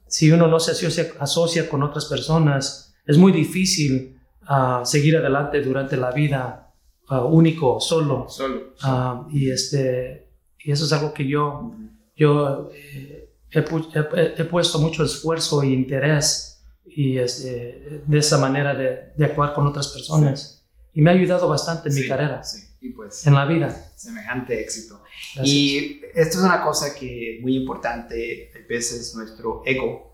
si 0.06 0.32
uno 0.32 0.48
no 0.48 0.58
se 0.58 0.70
asocia, 0.70 1.12
asocia 1.20 1.68
con 1.68 1.82
otras 1.82 2.06
personas, 2.06 2.94
es 3.04 3.18
muy 3.18 3.30
difícil 3.30 4.18
ah, 4.46 4.80
seguir 4.86 5.18
adelante 5.18 5.60
durante 5.60 5.98
la 5.98 6.10
vida 6.10 6.72
ah, 7.08 7.24
único, 7.24 7.78
solo. 7.78 8.26
Solo. 8.26 8.72
Ah, 8.82 9.26
y, 9.30 9.50
este, 9.50 10.30
y 10.64 10.72
eso 10.72 10.86
es 10.86 10.92
algo 10.94 11.12
que 11.12 11.28
yo, 11.28 11.74
yo 12.16 12.70
eh, 12.72 13.34
he, 13.50 13.58
he, 13.58 14.44
puesto 14.44 14.78
mucho 14.78 15.04
esfuerzo 15.04 15.62
e 15.62 15.66
interés 15.66 16.47
y 16.94 17.18
este, 17.18 18.02
de 18.06 18.18
esa 18.18 18.38
manera 18.38 18.74
de, 18.74 19.12
de, 19.16 19.24
actuar 19.24 19.54
con 19.54 19.66
otras 19.66 19.88
personas. 19.88 20.66
Y 20.92 21.02
me 21.02 21.10
ha 21.10 21.14
ayudado 21.14 21.48
bastante 21.48 21.88
en 21.88 21.94
mi 21.94 22.06
carrera. 22.06 22.42
Sí. 22.42 22.68
Y 22.80 22.90
pues, 22.90 23.26
en 23.26 23.34
la 23.34 23.44
vida. 23.44 23.70
Semejante 23.96 24.60
éxito. 24.60 25.02
Y 25.42 26.00
esto 26.14 26.38
es 26.38 26.44
una 26.44 26.62
cosa 26.62 26.94
que 26.94 27.38
muy 27.42 27.56
importante, 27.56 28.50
a 28.54 28.68
veces 28.68 29.14
nuestro 29.16 29.62
ego 29.64 30.08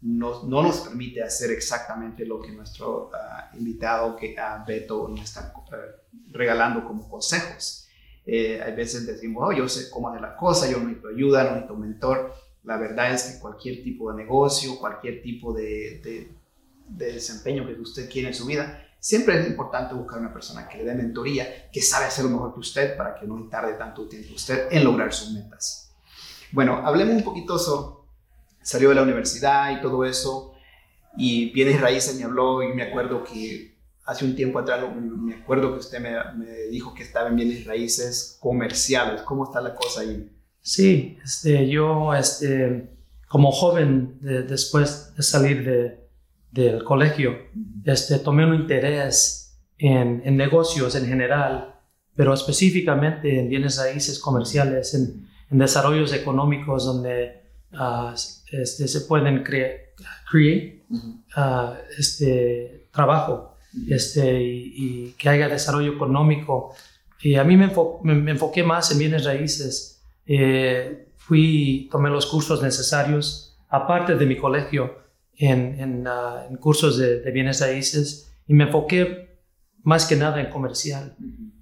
no, 0.00 0.44
no 0.44 0.62
nos 0.62 0.80
permite 0.80 1.22
hacer 1.22 1.50
exactamente 1.50 2.24
lo 2.24 2.40
que 2.40 2.52
nuestro 2.52 3.10
ah, 3.14 3.50
invitado, 3.54 4.16
que 4.16 4.38
a 4.38 4.64
Beto, 4.66 5.08
nos 5.08 5.22
está 5.22 5.52
eh, 5.72 5.76
regalando 6.30 6.84
como 6.84 7.08
consejos. 7.08 7.88
Eh, 8.24 8.60
a 8.60 8.70
veces 8.70 9.06
decimos, 9.06 9.44
oh, 9.46 9.52
yo 9.52 9.68
sé 9.68 9.90
cómo 9.90 10.08
hacer 10.08 10.20
la 10.20 10.36
cosa, 10.36 10.70
yo 10.70 10.78
necesito 10.78 11.08
ayuda, 11.08 11.44
no 11.44 11.50
necesito 11.52 11.76
mentor. 11.76 12.34
La 12.66 12.76
verdad 12.76 13.14
es 13.14 13.22
que 13.22 13.38
cualquier 13.40 13.82
tipo 13.82 14.10
de 14.10 14.22
negocio, 14.22 14.78
cualquier 14.78 15.22
tipo 15.22 15.54
de, 15.54 16.00
de, 16.02 16.32
de 16.88 17.12
desempeño 17.12 17.64
que 17.64 17.80
usted 17.80 18.10
quiere 18.10 18.28
en 18.28 18.34
su 18.34 18.44
vida, 18.44 18.82
siempre 18.98 19.40
es 19.40 19.46
importante 19.46 19.94
buscar 19.94 20.18
una 20.18 20.32
persona 20.32 20.68
que 20.68 20.78
le 20.78 20.84
dé 20.84 20.94
mentoría, 20.96 21.70
que 21.70 21.80
sabe 21.80 22.06
hacer 22.06 22.24
lo 22.24 22.32
mejor 22.32 22.52
que 22.52 22.60
usted 22.60 22.96
para 22.96 23.14
que 23.14 23.24
no 23.24 23.38
le 23.38 23.48
tarde 23.48 23.74
tanto 23.74 24.08
tiempo 24.08 24.34
usted 24.34 24.66
en 24.72 24.82
lograr 24.82 25.12
sus 25.12 25.32
metas. 25.32 25.94
Bueno, 26.50 26.84
hablemos 26.84 27.14
un 27.14 27.22
poquito 27.22 27.56
sobre, 27.56 28.04
salió 28.62 28.88
de 28.88 28.96
la 28.96 29.02
universidad 29.02 29.70
y 29.70 29.80
todo 29.80 30.04
eso, 30.04 30.52
y 31.16 31.52
bienes 31.52 31.80
raíces 31.80 32.16
me 32.16 32.24
habló 32.24 32.64
y 32.64 32.74
me 32.74 32.82
acuerdo 32.82 33.22
que 33.22 33.76
hace 34.04 34.24
un 34.24 34.34
tiempo 34.34 34.58
atrás, 34.58 34.82
me 34.92 35.36
acuerdo 35.36 35.72
que 35.72 35.78
usted 35.78 36.00
me, 36.00 36.12
me 36.34 36.52
dijo 36.70 36.92
que 36.94 37.04
estaba 37.04 37.28
en 37.28 37.36
bienes 37.36 37.64
raíces 37.64 38.36
comerciales. 38.40 39.22
¿Cómo 39.22 39.44
está 39.44 39.60
la 39.60 39.74
cosa 39.74 40.00
ahí? 40.00 40.35
Sí, 40.66 41.16
este, 41.22 41.68
yo 41.68 42.12
este, 42.12 42.88
como 43.28 43.52
joven, 43.52 44.18
después 44.20 45.14
de 45.16 45.22
salir 45.22 45.64
de, 45.64 46.08
del 46.50 46.82
colegio, 46.82 47.38
este, 47.84 48.18
tomé 48.18 48.44
un 48.44 48.56
interés 48.56 49.60
en, 49.78 50.22
en, 50.24 50.36
negocios 50.36 50.96
en 50.96 51.06
general, 51.06 51.76
pero 52.16 52.34
específicamente 52.34 53.38
en 53.38 53.48
bienes 53.48 53.78
raíces 53.78 54.18
comerciales, 54.18 54.92
en, 54.94 55.28
en 55.52 55.58
desarrollos 55.58 56.12
económicos 56.12 56.84
donde 56.84 57.42
uh, 57.72 58.12
este, 58.50 58.88
se 58.88 59.00
pueden 59.02 59.44
crear 59.44 59.76
uh, 61.36 61.74
este, 61.96 62.88
trabajo 62.90 63.54
este, 63.88 64.42
y, 64.42 64.74
y, 64.74 65.14
que 65.16 65.28
haya 65.28 65.48
desarrollo 65.48 65.92
económico. 65.92 66.74
Y 67.22 67.36
a 67.36 67.44
mí 67.44 67.56
me, 67.56 67.70
me, 68.02 68.32
enfoqué 68.32 68.64
más 68.64 68.90
en 68.90 68.98
bienes 68.98 69.22
raíces. 69.24 69.95
Eh, 70.26 71.08
fui, 71.16 71.88
tomé 71.90 72.10
los 72.10 72.26
cursos 72.26 72.62
necesarios, 72.62 73.58
aparte 73.68 74.16
de 74.16 74.26
mi 74.26 74.36
colegio, 74.36 74.98
en, 75.38 76.06
ah, 76.06 76.46
en, 76.48 76.56
cursos 76.56 76.96
de, 76.98 77.20
de, 77.20 77.30
bienes 77.30 77.60
raíces 77.60 78.32
y 78.46 78.54
me 78.54 78.64
enfoqué 78.64 79.38
más 79.82 80.06
que 80.06 80.16
nada 80.16 80.40
en 80.40 80.50
comercial. 80.50 81.14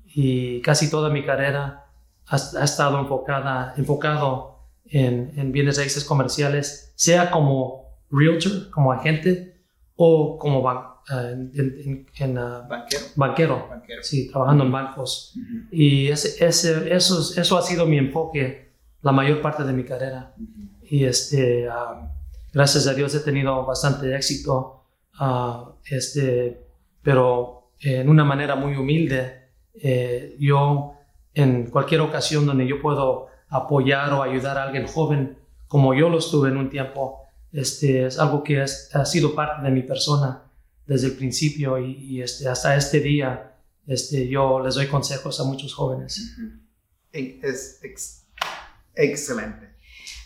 Y 0.06 0.60
casi 0.60 0.90
toda 0.90 1.10
mi 1.10 1.24
carrera 1.24 1.86
ha, 2.26 2.36
ha 2.36 2.64
estado 2.64 3.00
enfocada, 3.00 3.74
enfocado 3.76 4.60
en, 4.86 5.32
en, 5.36 5.52
bienes 5.52 5.76
raíces 5.76 6.04
comerciales, 6.04 6.92
sea 6.94 7.30
como 7.30 7.98
realtor, 8.10 8.70
como 8.70 8.92
agente, 8.92 9.54
o 9.96 10.38
como 10.38 10.62
ban, 10.62 10.93
uh, 11.10 11.28
en, 11.28 12.06
en 12.18 12.38
uh, 12.38 12.68
banquero. 12.68 13.04
banquero. 13.16 13.68
banquero. 13.68 14.02
Sí, 14.02 14.28
trabajando 14.30 14.64
en 14.64 14.72
bancos. 14.72 15.34
Y 15.70 16.08
ese, 16.08 16.44
ese, 16.44 16.94
eso, 16.94 17.20
eso 17.40 17.58
ha 17.58 17.62
sido 17.62 17.86
mi 17.86 17.98
enfoque 17.98 18.72
la 19.02 19.12
mayor 19.12 19.40
parte 19.40 19.64
de 19.64 19.72
mi 19.72 19.84
carrera. 19.84 20.34
Y 20.82 21.04
este... 21.04 21.68
Uh, 21.68 22.14
gracias 22.54 22.86
a 22.86 22.94
Dios 22.94 23.12
he 23.14 23.20
tenido 23.20 23.66
bastante 23.66 24.14
éxito, 24.14 24.84
uh, 25.20 25.72
este, 25.90 26.64
pero 27.02 27.72
en 27.80 28.08
una 28.08 28.24
manera 28.24 28.54
muy 28.54 28.76
humilde. 28.76 29.50
Eh, 29.74 30.36
yo, 30.38 30.94
en 31.34 31.66
cualquier 31.66 32.00
ocasión 32.00 32.46
donde 32.46 32.66
yo 32.66 32.80
puedo 32.80 33.26
apoyar 33.48 34.12
o 34.12 34.22
ayudar 34.22 34.56
a 34.56 34.62
alguien 34.62 34.86
joven, 34.86 35.36
como 35.66 35.94
yo 35.94 36.08
lo 36.08 36.18
estuve 36.18 36.48
en 36.48 36.56
un 36.56 36.70
tiempo, 36.70 37.22
este, 37.52 38.06
es 38.06 38.20
algo 38.20 38.44
que 38.44 38.62
es, 38.62 38.94
ha 38.94 39.04
sido 39.04 39.34
parte 39.34 39.62
de 39.62 39.70
mi 39.70 39.82
persona 39.82 40.43
desde 40.86 41.08
el 41.08 41.12
principio 41.14 41.78
y, 41.78 41.92
y 41.92 42.22
este, 42.22 42.48
hasta 42.48 42.76
este 42.76 43.00
día 43.00 43.54
este, 43.86 44.28
yo 44.28 44.60
les 44.60 44.74
doy 44.74 44.86
consejos 44.86 45.40
a 45.40 45.44
muchos 45.44 45.74
jóvenes. 45.74 46.36
Es 47.12 47.78
ex 47.82 48.26
excelente. 48.94 49.74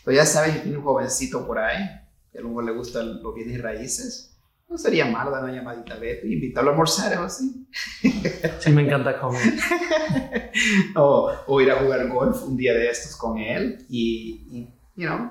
Pero 0.04 0.16
ya 0.16 0.26
sabes 0.26 0.54
que 0.54 0.60
tiene 0.60 0.78
un 0.78 0.84
jovencito 0.84 1.46
por 1.46 1.58
ahí 1.58 1.84
que 2.32 2.38
a 2.38 2.40
lo 2.42 2.48
mejor 2.48 2.64
le 2.64 2.72
gustan 2.72 3.22
los 3.22 3.34
bienes 3.34 3.54
y 3.54 3.58
raíces, 3.58 4.36
no 4.68 4.76
sería 4.76 5.06
malo 5.06 5.30
dar 5.30 5.44
una 5.44 5.54
llamadita 5.54 5.94
a 5.94 5.98
Beto 5.98 6.26
y 6.26 6.34
invitarlo 6.34 6.70
a 6.70 6.72
almorzar 6.72 7.16
o 7.18 7.24
así. 7.24 7.66
Sí, 8.60 8.70
me 8.70 8.82
encanta 8.82 9.18
comer. 9.18 9.40
o, 10.96 11.32
o, 11.46 11.60
ir 11.60 11.70
a 11.70 11.76
jugar 11.76 12.06
golf 12.08 12.42
un 12.44 12.56
día 12.56 12.74
de 12.74 12.90
estos 12.90 13.16
con 13.16 13.38
él 13.38 13.84
y, 13.88 14.46
y 14.50 14.74
you 14.96 15.06
know, 15.06 15.30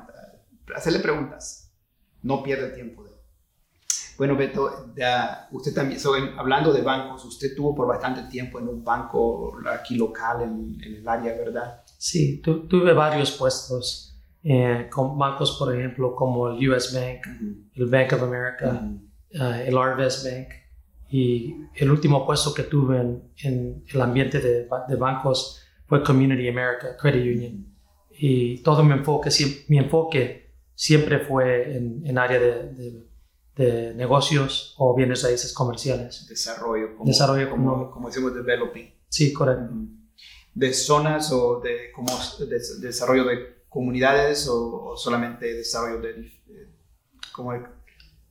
hacerle 0.75 0.99
preguntas. 0.99 1.71
No 2.23 2.41
pierde 2.41 2.69
tiempo. 2.69 3.06
Bueno, 4.17 4.35
Beto, 4.35 4.93
ya, 4.95 5.47
usted 5.51 5.73
también, 5.73 5.99
so, 5.99 6.13
hablando 6.37 6.73
de 6.73 6.81
bancos, 6.81 7.23
usted 7.25 7.55
tuvo 7.55 7.75
por 7.75 7.87
bastante 7.87 8.23
tiempo 8.23 8.59
en 8.59 8.67
un 8.67 8.83
banco 8.83 9.57
aquí 9.71 9.95
local 9.95 10.41
en, 10.41 10.77
en 10.83 10.95
el 10.95 11.07
área, 11.07 11.33
¿verdad? 11.35 11.83
Sí, 11.97 12.41
tu, 12.41 12.67
tuve 12.67 12.93
varios 12.93 13.31
puestos 13.31 14.07
eh, 14.43 14.87
con 14.89 15.17
bancos, 15.17 15.57
por 15.59 15.75
ejemplo, 15.75 16.15
como 16.15 16.49
el 16.49 16.69
US 16.69 16.93
Bank, 16.93 17.27
el 17.73 17.85
Bank 17.85 18.13
of 18.13 18.23
America, 18.23 18.81
uh, 19.33 19.43
el 19.65 19.77
Arvest 19.77 20.25
Bank. 20.25 20.47
Y 21.09 21.55
el 21.75 21.91
último 21.91 22.25
puesto 22.25 22.53
que 22.53 22.63
tuve 22.63 22.97
en, 22.99 23.23
en 23.43 23.83
el 23.87 24.01
ambiente 24.01 24.39
de, 24.39 24.67
de, 24.87 24.95
bancos 24.95 25.61
fue 25.85 26.03
Community 26.03 26.47
America, 26.47 26.95
Credit 26.97 27.37
Union. 27.37 27.65
Y 28.11 28.61
todo 28.63 28.83
mi 28.83 28.93
enfoque, 28.93 29.29
mi 29.67 29.77
enfoque 29.79 30.51
siempre 30.73 31.19
fue 31.19 31.75
en, 31.75 32.05
en 32.05 32.17
área 32.17 32.39
de, 32.39 32.73
de, 32.73 33.06
negocios 33.57 34.75
o 34.77 34.95
bienes 34.95 35.23
raíces 35.23 35.53
comerciales. 35.53 36.27
Desarrollo. 36.27 36.95
Como, 36.95 37.07
Desarrollo 37.09 37.49
como, 37.49 37.91
como, 37.91 38.07
decimos, 38.07 38.33
developing. 38.33 38.93
Sí, 39.09 39.33
correcto. 39.33 39.73
De 40.53 40.73
zonas 40.73 41.31
o 41.31 41.59
de, 41.59 41.91
como 41.93 42.11
de 42.39 42.59
desarrollo 42.81 43.25
de 43.25 43.57
comunidades 43.69 44.47
o, 44.49 44.95
solamente 44.95 45.53
desarrollo 45.53 46.01
de, 46.01 46.31
como 47.31 47.51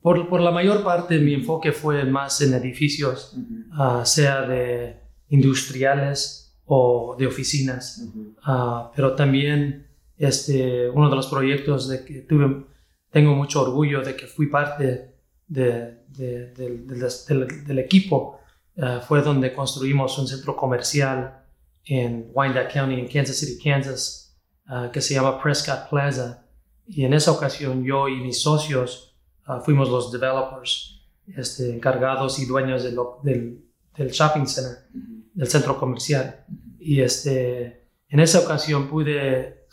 por, 0.01 0.29
por, 0.29 0.41
la 0.41 0.51
mayor 0.51 0.83
parte 0.85 1.19
mi 1.19 1.35
enfoque 1.35 1.73
fue 1.73 2.05
más 2.05 2.41
en 2.41 2.55
edificios, 2.55 3.37
uh, 3.77 4.05
sea 4.05 4.43
de 4.43 5.01
industriales 5.29 6.57
o 6.65 7.17
de 7.19 7.27
oficinas, 7.27 7.99
uh 7.99 8.13
-huh. 8.13 8.89
uh, 8.89 8.93
pero 8.95 9.15
también 9.15 9.87
este, 10.17 10.89
uno 10.91 11.11
de 11.11 11.17
los 11.17 11.27
proyectos 11.27 11.89
de 11.89 12.05
que 12.05 12.21
tuve, 12.23 12.67
tengo 13.11 13.35
mucho 13.35 13.63
orgullo 13.63 14.03
de 14.03 14.15
que 14.17 14.27
fui 14.27 14.47
parte 14.47 15.16
de, 15.47 16.05
de, 16.09 16.53
de, 16.53 16.85
del, 17.29 17.65
del 17.65 17.79
equipo, 17.79 18.41
ah, 18.79 19.01
fue 19.07 19.23
donde 19.23 19.53
construimos 19.53 20.19
un 20.19 20.27
centro 20.27 20.57
comercial 20.57 21.43
en 21.85 22.31
Wyandotte 22.33 22.73
County, 22.73 22.95
en 22.95 23.09
Kansas 23.09 23.37
City, 23.37 23.63
Kansas, 23.63 24.37
uh, 24.69 24.91
que 24.91 25.01
se 25.01 25.15
llama 25.15 25.41
Prescott 25.41 25.89
Plaza. 25.89 26.45
Y 26.87 27.05
en 27.05 27.15
esa 27.15 27.31
ocasión 27.31 27.85
yo 27.85 28.09
y 28.09 28.17
mis 28.17 28.43
socios 28.43 29.17
uh, 29.47 29.61
fuimos 29.61 29.89
los 29.89 30.11
developers, 30.11 31.01
este, 31.37 31.75
encargados 31.75 32.39
y 32.41 32.47
dueños 32.47 32.83
de 32.83 32.93
lo, 32.93 33.21
del, 33.23 33.65
del, 33.97 34.11
shopping 34.11 34.47
center, 34.47 34.79
uh 34.95 35.17
del 35.35 35.49
centro 35.49 35.79
comercial. 35.79 36.45
Y 36.81 37.03
este, 37.03 37.89
en 38.09 38.21
esa 38.21 38.41
ocasión 38.41 38.89
pude, 38.89 39.67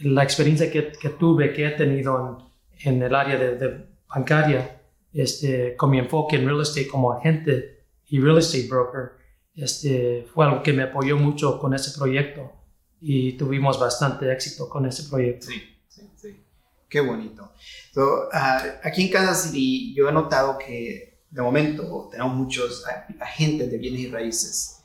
la 0.00 0.22
experiencia 0.22 0.70
que, 0.70 0.92
que, 0.92 1.08
tuve, 1.10 1.52
que 1.54 1.66
he 1.66 1.70
tenido 1.70 2.44
en, 2.78 2.94
en 2.94 3.02
el 3.02 3.14
área 3.14 3.38
de, 3.38 3.56
de 3.56 3.89
bancaria, 4.14 4.82
este, 5.12 5.76
con 5.76 5.90
mi 5.90 5.98
enfoque 5.98 6.36
en 6.36 6.46
real 6.46 6.60
estate 6.60 6.88
como 6.88 7.12
agente 7.12 7.86
y 8.06 8.20
real 8.20 8.38
estate 8.38 8.68
broker, 8.68 9.12
este, 9.54 10.26
fue 10.32 10.46
algo 10.46 10.62
que 10.62 10.72
me 10.72 10.84
apoyó 10.84 11.16
mucho 11.16 11.58
con 11.58 11.74
ese 11.74 11.96
proyecto 11.96 12.52
y 13.00 13.32
tuvimos 13.32 13.78
bastante 13.78 14.30
éxito 14.32 14.68
con 14.68 14.86
ese 14.86 15.04
proyecto. 15.08 15.46
Sí, 15.46 15.62
sí, 15.88 16.10
sí. 16.16 16.44
Qué 16.88 17.00
bonito. 17.00 17.52
So, 17.92 18.28
uh, 18.32 18.78
aquí 18.82 19.02
en 19.02 19.12
Kansas 19.12 19.44
City 19.44 19.94
yo 19.94 20.08
he 20.08 20.12
notado 20.12 20.58
que 20.58 21.10
de 21.30 21.42
momento 21.42 22.08
tenemos 22.10 22.34
muchos 22.34 22.84
agentes 23.20 23.70
de 23.70 23.78
bienes 23.78 24.00
y 24.00 24.10
raíces. 24.10 24.76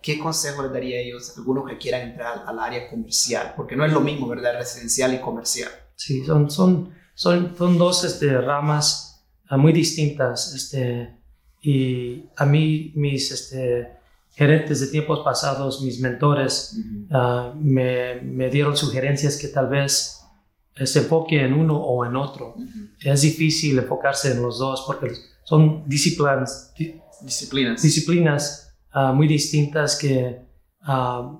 ¿Qué 0.00 0.20
consejo 0.20 0.62
les 0.62 0.72
daría 0.72 0.98
a 0.98 1.00
ellos, 1.00 1.30
a 1.30 1.40
algunos 1.40 1.68
que 1.68 1.78
quieran 1.78 2.10
entrar 2.10 2.44
al 2.46 2.58
área 2.60 2.88
comercial? 2.88 3.54
Porque 3.56 3.74
no 3.74 3.84
es 3.84 3.92
lo 3.92 4.00
mismo, 4.00 4.28
¿verdad? 4.28 4.56
Residencial 4.56 5.14
y 5.14 5.18
comercial. 5.18 5.70
Sí, 5.96 6.24
son, 6.24 6.48
son, 6.48 6.94
son, 7.16 7.56
son 7.56 7.78
dos 7.78 8.04
este, 8.04 8.40
ramas 8.40 9.24
ah, 9.48 9.56
muy 9.56 9.72
distintas. 9.72 10.54
Este, 10.54 11.16
y 11.60 12.26
a 12.36 12.46
mí, 12.46 12.92
mis 12.94 13.32
este, 13.32 13.88
gerentes 14.34 14.80
de 14.80 14.86
tiempos 14.88 15.20
pasados, 15.24 15.82
mis 15.82 15.98
mentores, 15.98 16.78
ah, 17.10 17.52
me, 17.58 18.20
me, 18.20 18.50
dieron 18.50 18.76
sugerencias 18.76 19.36
que 19.38 19.48
tal 19.48 19.68
vez 19.68 20.20
se 20.84 20.98
enfoque 20.98 21.42
en 21.42 21.54
uno 21.54 21.76
o 21.76 22.04
en 22.04 22.16
otro. 22.16 22.54
Es 23.00 23.22
difícil 23.22 23.78
enfocarse 23.78 24.32
en 24.32 24.42
los 24.42 24.58
dos 24.58 24.84
porque 24.86 25.12
son 25.42 25.88
disciplinas, 25.88 26.74
disciplinas. 27.22 27.82
disciplinas 27.82 28.76
uh, 28.94 29.14
muy 29.14 29.26
distintas 29.26 29.96
que 29.96 30.42
uh, 30.86 31.38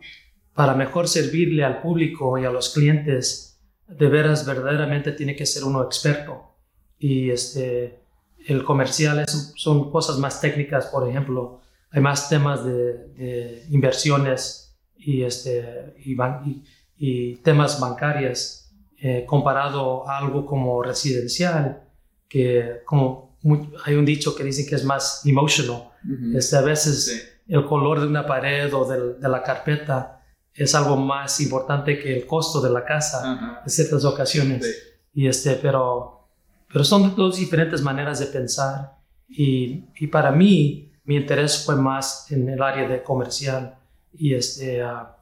para 0.54 0.74
mejor 0.74 1.06
servirle 1.06 1.64
al 1.64 1.82
público 1.82 2.38
y 2.38 2.46
a 2.46 2.50
los 2.50 2.70
clientes, 2.70 3.55
de 3.88 4.08
veras 4.08 4.46
verdaderamente 4.46 5.12
tiene 5.12 5.36
que 5.36 5.46
ser 5.46 5.64
uno 5.64 5.82
experto. 5.82 6.54
Y 6.98 7.30
este, 7.30 8.00
el 8.46 8.64
comercial 8.64 9.20
es, 9.20 9.52
son 9.56 9.90
cosas 9.90 10.18
más 10.18 10.40
técnicas, 10.40 10.86
por 10.86 11.08
ejemplo, 11.08 11.60
hay 11.90 12.00
más 12.00 12.28
temas 12.28 12.64
de, 12.64 13.08
de 13.14 13.66
inversiones 13.70 14.76
y, 14.96 15.22
este, 15.22 15.94
y, 16.04 16.14
y, 16.14 16.64
y 16.98 17.36
temas 17.36 17.78
bancarios 17.80 18.66
eh, 18.98 19.24
comparado 19.26 20.08
a 20.08 20.18
algo 20.18 20.46
como 20.46 20.82
residencial, 20.82 21.82
que 22.28 22.80
como 22.86 23.36
hay 23.84 23.94
un 23.94 24.06
dicho 24.06 24.34
que 24.34 24.42
dice 24.42 24.66
que 24.66 24.74
es 24.74 24.84
más 24.84 25.24
emotional. 25.26 25.90
este, 26.34 26.56
a 26.56 26.62
veces 26.62 27.38
el 27.46 27.66
color 27.66 28.00
de 28.00 28.06
una 28.06 28.26
pared 28.26 28.72
o 28.74 28.84
de, 28.86 29.28
la 29.28 29.42
carpeta 29.42 30.15
es 30.56 30.74
algo 30.74 30.96
más 30.96 31.40
importante 31.40 31.98
que 31.98 32.16
el 32.16 32.26
costo 32.26 32.60
de 32.60 32.70
la 32.70 32.84
casa 32.84 33.60
en 33.62 33.70
ciertas 33.70 34.04
ocasiones. 34.04 34.94
Y 35.12 35.26
este, 35.26 35.54
pero, 35.54 36.28
pero 36.72 36.82
son 36.82 37.14
dos 37.14 37.36
diferentes 37.36 37.82
maneras 37.82 38.20
de 38.20 38.26
pensar. 38.26 38.96
Y, 39.28 39.84
y, 39.98 40.06
para 40.06 40.30
mí, 40.30 40.92
mi 41.04 41.16
interés 41.16 41.64
fue 41.64 41.76
más 41.76 42.30
en 42.30 42.48
el 42.48 42.62
área 42.62 42.88
de 42.88 43.02
comercial. 43.02 43.76
Y 44.14 44.34
este, 44.34 44.82
ah, 44.82 45.16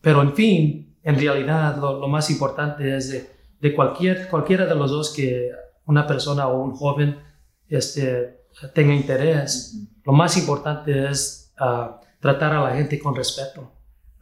pero 0.00 0.20
en 0.20 0.34
fin, 0.34 0.96
en 1.02 1.18
realidad 1.18 1.76
lo, 1.76 1.98
lo 1.98 2.08
más 2.08 2.28
importante 2.30 2.96
es 2.96 3.10
de, 3.10 3.30
de, 3.60 3.74
cualquier, 3.74 4.28
cualquiera 4.28 4.66
de 4.66 4.74
los 4.74 4.90
dos 4.90 5.12
que 5.14 5.50
una 5.86 6.06
persona 6.06 6.48
o 6.48 6.62
un 6.62 6.74
joven 6.74 7.18
este, 7.68 8.44
tenga 8.74 8.94
interés, 8.94 9.88
lo 10.04 10.12
más 10.12 10.36
importante 10.36 11.08
es 11.08 11.54
uh, 11.60 11.98
tratar 12.20 12.54
a 12.54 12.62
la 12.62 12.76
gente 12.76 12.98
con 12.98 13.14
respeto 13.14 13.76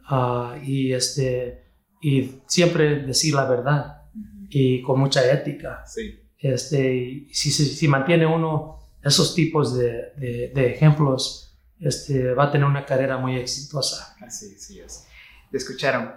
uh, 0.09 0.55
y, 0.63 0.93
este, 0.93 1.63
y 2.01 2.41
siempre 2.47 3.01
decir 3.01 3.33
la 3.33 3.45
verdad 3.45 4.03
y 4.49 4.81
con 4.81 4.99
mucha 4.99 5.29
ética. 5.31 5.83
Sí. 5.85 6.19
Este, 6.37 7.27
si, 7.31 7.51
si, 7.51 7.65
si, 7.65 7.87
mantiene 7.87 8.25
uno 8.25 8.79
esos 9.01 9.33
tipos 9.33 9.77
de, 9.77 10.11
de, 10.17 10.51
de, 10.53 10.71
ejemplos, 10.71 11.57
este, 11.79 12.33
va 12.33 12.45
a 12.45 12.51
tener 12.51 12.67
una 12.67 12.85
carrera 12.85 13.17
muy 13.17 13.37
exitosa. 13.37 14.15
Así, 14.21 14.57
sí 14.57 14.79
es. 14.79 15.07
Escucharon, 15.51 16.13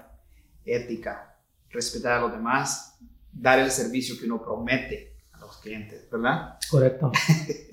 ética, 0.65 1.39
respetar 1.71 2.19
a 2.19 2.21
los 2.21 2.33
demás, 2.33 2.99
dar 3.33 3.59
el 3.59 3.71
servicio 3.71 4.19
que 4.19 4.27
uno 4.27 4.43
promete 4.43 5.09
clientes, 5.57 6.09
¿verdad? 6.11 6.59
Correcto. 6.71 7.13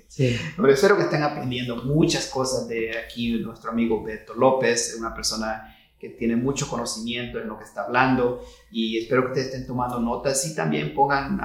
Sí. 0.08 0.34
espero 0.70 0.96
que 0.96 1.04
estén 1.04 1.24
aprendiendo 1.24 1.84
muchas 1.84 2.28
cosas 2.28 2.70
de 2.70 2.98
aquí 2.98 3.38
nuestro 3.40 3.72
amigo 3.72 4.02
Beto 4.02 4.34
López, 4.34 4.96
una 4.98 5.14
persona 5.14 5.75
que 6.12 6.18
tiene 6.18 6.36
mucho 6.36 6.70
conocimiento 6.70 7.40
en 7.40 7.48
lo 7.48 7.58
que 7.58 7.64
está 7.64 7.84
hablando 7.84 8.44
y 8.72 9.00
espero 9.00 9.24
que 9.24 9.28
ustedes 9.30 9.48
estén 9.48 9.68
tomando 9.68 10.00
notas 10.00 10.46
y 10.46 10.56
también 10.56 10.94
pongan 10.94 11.40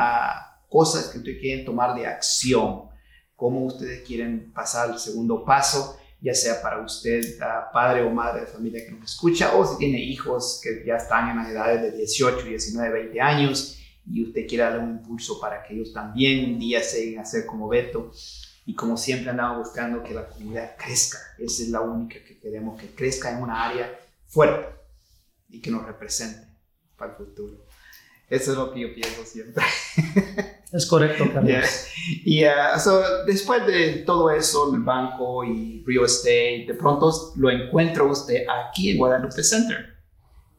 cosas 0.69 1.09
que 1.09 1.19
ustedes 1.19 1.41
quieren 1.41 1.65
tomar 1.65 1.95
de 1.95 2.07
acción, 2.07 2.91
cómo 3.35 3.65
ustedes 3.65 4.07
quieren 4.07 4.53
pasar 4.53 4.91
el 4.91 4.99
segundo 4.99 5.45
paso, 5.45 5.99
ya 6.21 6.35
sea 6.35 6.61
para 6.61 6.83
usted, 6.83 7.39
padre 7.73 8.03
o 8.03 8.11
madre 8.11 8.43
de 8.43 8.47
familia 8.47 8.85
que 8.85 8.93
nos 8.93 9.11
escucha, 9.11 9.57
o 9.57 9.67
si 9.67 9.79
tiene 9.79 9.99
hijos 9.99 10.61
que 10.63 10.85
ya 10.87 10.97
están 10.97 11.31
en 11.31 11.37
las 11.39 11.49
edades 11.49 11.83
de 11.83 11.97
18, 11.97 12.45
19, 12.45 12.93
20 12.93 13.21
años 13.21 13.79
y 14.07 14.25
usted 14.25 14.47
quiere 14.47 14.65
darle 14.65 14.81
un 14.81 14.91
impulso 14.91 15.41
para 15.41 15.63
que 15.63 15.75
ellos 15.75 15.93
también 15.93 16.53
un 16.53 16.59
día 16.59 16.83
se 16.83 17.05
lleguen 17.05 17.21
a 17.21 17.25
ser 17.25 17.47
como 17.47 17.69
Beto. 17.69 18.11
Y 18.67 18.75
como 18.75 18.97
siempre 18.97 19.31
andamos 19.31 19.67
buscando 19.67 20.03
que 20.03 20.15
la 20.15 20.29
comunidad 20.29 20.77
crezca. 20.77 21.19
Esa 21.39 21.63
es 21.63 21.71
la 21.71 21.81
única 21.81 22.23
que 22.23 22.39
queremos, 22.39 22.81
que 22.81 22.95
crezca 22.95 23.31
en 23.33 23.43
una 23.43 23.65
área 23.65 23.91
fuerte 24.31 24.69
y 25.49 25.61
que 25.61 25.71
nos 25.71 25.85
represente 25.85 26.49
para 26.97 27.13
el 27.13 27.19
futuro. 27.19 27.67
Eso 28.29 28.53
es 28.53 28.57
lo 28.57 28.73
que 28.73 28.81
yo 28.81 28.95
pienso 28.95 29.25
siempre. 29.25 29.63
Es 30.73 30.87
correcto, 30.87 31.25
Carlos. 31.33 31.67
Y 32.25 32.45
uh, 32.45 33.27
después 33.27 33.67
de 33.67 34.05
todo 34.07 34.31
eso, 34.31 34.73
el 34.73 34.83
banco 34.83 35.43
y 35.43 35.83
real 35.85 36.05
estate, 36.05 36.65
de 36.69 36.75
pronto 36.75 37.13
lo 37.37 37.51
encuentra 37.51 38.05
usted 38.05 38.45
aquí 38.49 38.91
en 38.91 38.99
Guadalupe 38.99 39.43
Center. 39.43 39.97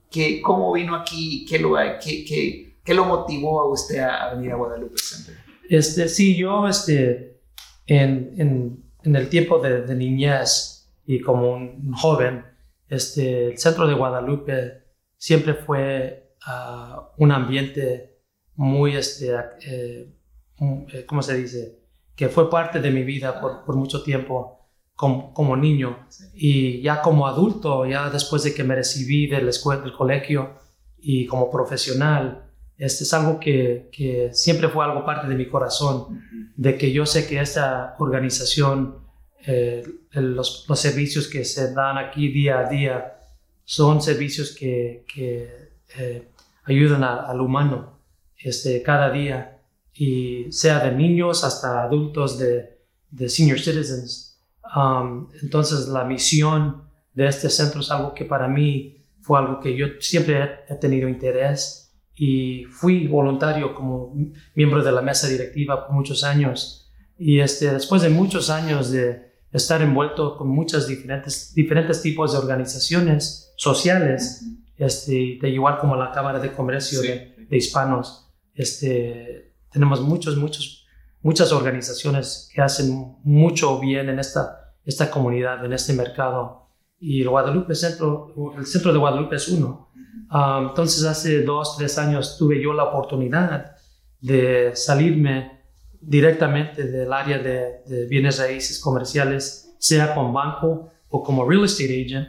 ¿Qué, 0.09 0.41
¿Cómo 0.41 0.73
vino 0.73 0.95
aquí? 0.97 1.45
¿Qué, 1.47 1.59
lo, 1.59 1.75
qué, 2.03 2.25
qué, 2.25 2.75
¿Qué 2.83 2.93
lo 2.93 3.05
motivó 3.05 3.61
a 3.61 3.69
usted 3.69 3.99
a 3.99 4.33
venir 4.33 4.51
a 4.51 4.55
Guadalupe 4.55 4.97
Center? 4.97 5.37
Este, 5.69 6.09
sí, 6.09 6.35
yo 6.35 6.67
este, 6.67 7.39
en, 7.87 8.33
en, 8.37 8.83
en 9.03 9.15
el 9.15 9.29
tiempo 9.29 9.59
de, 9.59 9.83
de, 9.83 9.95
niñez 9.95 10.91
y 11.05 11.21
como 11.21 11.53
un 11.53 11.93
joven, 11.93 12.43
este, 12.91 13.47
el 13.47 13.57
centro 13.57 13.87
de 13.87 13.93
Guadalupe 13.93 14.83
siempre 15.15 15.53
fue 15.53 16.35
uh, 16.45 17.23
un 17.23 17.31
ambiente 17.31 18.25
muy, 18.55 18.97
este, 18.97 19.33
eh, 19.65 20.13
eh, 20.59 21.05
¿cómo 21.07 21.21
se 21.21 21.37
dice? 21.37 21.79
Que 22.17 22.27
fue 22.27 22.49
parte 22.49 22.81
de 22.81 22.91
mi 22.91 23.03
vida 23.03 23.39
por, 23.39 23.63
por 23.63 23.77
mucho 23.77 24.03
tiempo. 24.03 24.57
Como, 24.93 25.33
como, 25.33 25.57
niño 25.57 26.05
y 26.35 26.81
ya 26.81 27.01
como 27.01 27.25
adulto, 27.25 27.87
ya 27.87 28.11
después 28.11 28.43
de 28.43 28.53
que 28.53 28.63
me 28.63 28.75
recibí 28.75 29.25
de 29.25 29.41
la 29.41 29.49
escuela, 29.49 29.81
del 29.81 29.93
colegio 29.93 30.59
y 30.99 31.25
como 31.25 31.49
profesional, 31.49 32.51
este 32.77 33.05
es 33.05 33.13
algo 33.13 33.39
que, 33.39 33.89
que, 33.91 34.29
siempre 34.33 34.67
fue 34.67 34.85
algo 34.85 35.03
parte 35.03 35.27
de 35.27 35.33
mi 35.33 35.47
corazón, 35.47 36.21
de 36.55 36.77
que 36.77 36.91
yo 36.91 37.07
sé 37.07 37.27
que 37.27 37.39
esta 37.39 37.95
organización, 37.97 39.00
eh, 39.45 39.83
los, 40.13 40.65
los, 40.67 40.79
servicios 40.79 41.27
que 41.27 41.43
se 41.45 41.73
dan 41.73 41.97
aquí 41.97 42.29
día 42.29 42.59
a 42.59 42.69
día, 42.69 43.19
son 43.63 44.01
servicios 44.01 44.55
que, 44.55 45.05
que 45.11 45.71
eh, 45.97 46.27
ayudan 46.63 47.03
a, 47.03 47.21
al 47.21 47.41
humano 47.41 47.99
este, 48.37 48.81
cada 48.81 49.11
día, 49.11 49.59
y 49.93 50.51
sea 50.51 50.79
de 50.79 50.91
niños 50.91 51.43
hasta 51.43 51.83
adultos, 51.83 52.37
de, 52.37 52.79
de 53.09 53.29
senior 53.29 53.59
citizens. 53.59 54.39
Um, 54.75 55.27
entonces 55.41 55.87
la 55.87 56.05
misión 56.05 56.83
de 57.13 57.27
este 57.27 57.49
centro 57.49 57.81
es 57.81 57.91
algo 57.91 58.13
que 58.13 58.25
para 58.25 58.47
mí 58.47 59.03
fue 59.21 59.37
algo 59.37 59.59
que 59.59 59.75
yo 59.75 59.87
siempre 59.99 60.61
he 60.67 60.75
tenido 60.75 61.09
interés 61.09 61.93
y 62.15 62.65
fui 62.65 63.07
voluntario 63.07 63.75
como 63.75 64.13
miembro 64.55 64.83
de 64.83 64.91
la 64.91 65.01
mesa 65.01 65.27
directiva 65.27 65.87
por 65.87 65.95
muchos 65.95 66.23
años. 66.23 66.89
Y 67.17 67.39
este, 67.39 67.71
después 67.71 68.01
de 68.01 68.09
muchos 68.09 68.49
años 68.49 68.91
de 68.91 69.30
estar 69.51 69.81
envuelto 69.81 70.37
con 70.37 70.47
muchas 70.47 70.87
diferentes, 70.87 71.53
diferentes 71.53 72.01
tipos 72.01 72.31
de 72.31 72.39
organizaciones 72.39 73.53
sociales, 73.57 74.45
este, 74.77 75.37
de 75.41 75.49
igual 75.49 75.77
como 75.77 75.95
la 75.95 76.11
Cámara 76.11 76.39
de 76.39 76.51
Comercio 76.51 77.01
de, 77.01 77.35
de, 77.49 77.57
Hispanos, 77.57 78.29
este, 78.53 79.53
tenemos 79.71 80.01
muchos, 80.01 80.37
muchos, 80.37 80.87
muchas 81.21 81.51
organizaciones 81.51 82.49
que 82.53 82.61
hacen 82.61 83.17
mucho 83.23 83.79
bien 83.79 84.09
en 84.09 84.19
esta, 84.19 84.73
esta 84.85 85.11
comunidad, 85.11 85.63
en 85.65 85.73
este 85.73 85.93
mercado. 85.93 86.69
Y 86.99 87.21
el 87.21 87.29
Guadalupe 87.29 87.75
Centro, 87.75 88.53
el 88.57 88.65
Centro 88.65 88.93
de 88.93 88.99
Guadalupe 88.99 89.35
es 89.35 89.47
uno. 89.49 89.91
Um, 90.31 90.69
entonces 90.69 91.03
hace 91.03 91.43
dos, 91.43 91.77
tres 91.77 91.97
años 91.97 92.37
tuve 92.37 92.61
yo 92.61 92.73
la 92.73 92.85
oportunidad 92.85 93.75
de 94.21 94.71
salirme 94.75 95.60
directamente 96.01 96.83
del 96.83 97.13
área 97.13 97.37
de, 97.37 97.81
de, 97.85 98.07
bienes 98.07 98.39
raíces 98.39 98.79
comerciales, 98.79 99.73
sea 99.77 100.13
con 100.13 100.33
banco 100.33 100.91
o 101.09 101.23
como 101.23 101.47
real 101.47 101.65
estate 101.65 102.03
agent. 102.05 102.27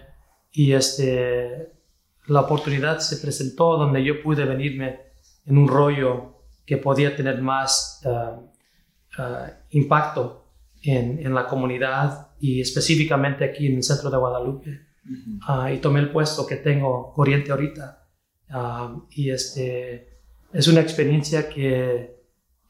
Y 0.53 0.73
este, 0.73 1.73
la 2.27 2.41
oportunidad 2.41 2.99
se 2.99 3.17
presentó 3.17 3.77
donde 3.77 4.05
yo 4.05 4.23
pude 4.23 4.45
venirme 4.45 5.01
en 5.47 5.59
un 5.59 5.69
rollo 5.69 6.43
que 6.67 6.77
podía 6.77 7.17
tener 7.17 7.41
más 7.41 8.03
uh, 8.05 9.21
uh, 9.21 9.47
impacto 9.71 10.47
en, 10.83 11.25
en 11.25 11.35
la 11.35 11.47
comunidad 11.47 12.29
y 12.41 12.61
específicamente 12.61 13.45
aquí 13.45 13.67
en 13.67 13.77
el 13.77 13.83
centro 13.83 14.11
de 14.11 14.17
Guadalupe. 14.17 14.81
Ah, 15.47 15.73
y 15.73 15.79
tomé 15.79 16.01
el 16.01 16.11
puesto 16.11 16.47
que 16.47 16.57
tengo 16.57 17.13
corriente 17.13 17.51
ahorita. 17.51 18.07
Ah, 18.51 18.97
y 19.11 19.31
este, 19.31 20.21
es 20.53 20.69
una 20.69 20.81
experiencia 20.81 21.49
que, 21.49 22.22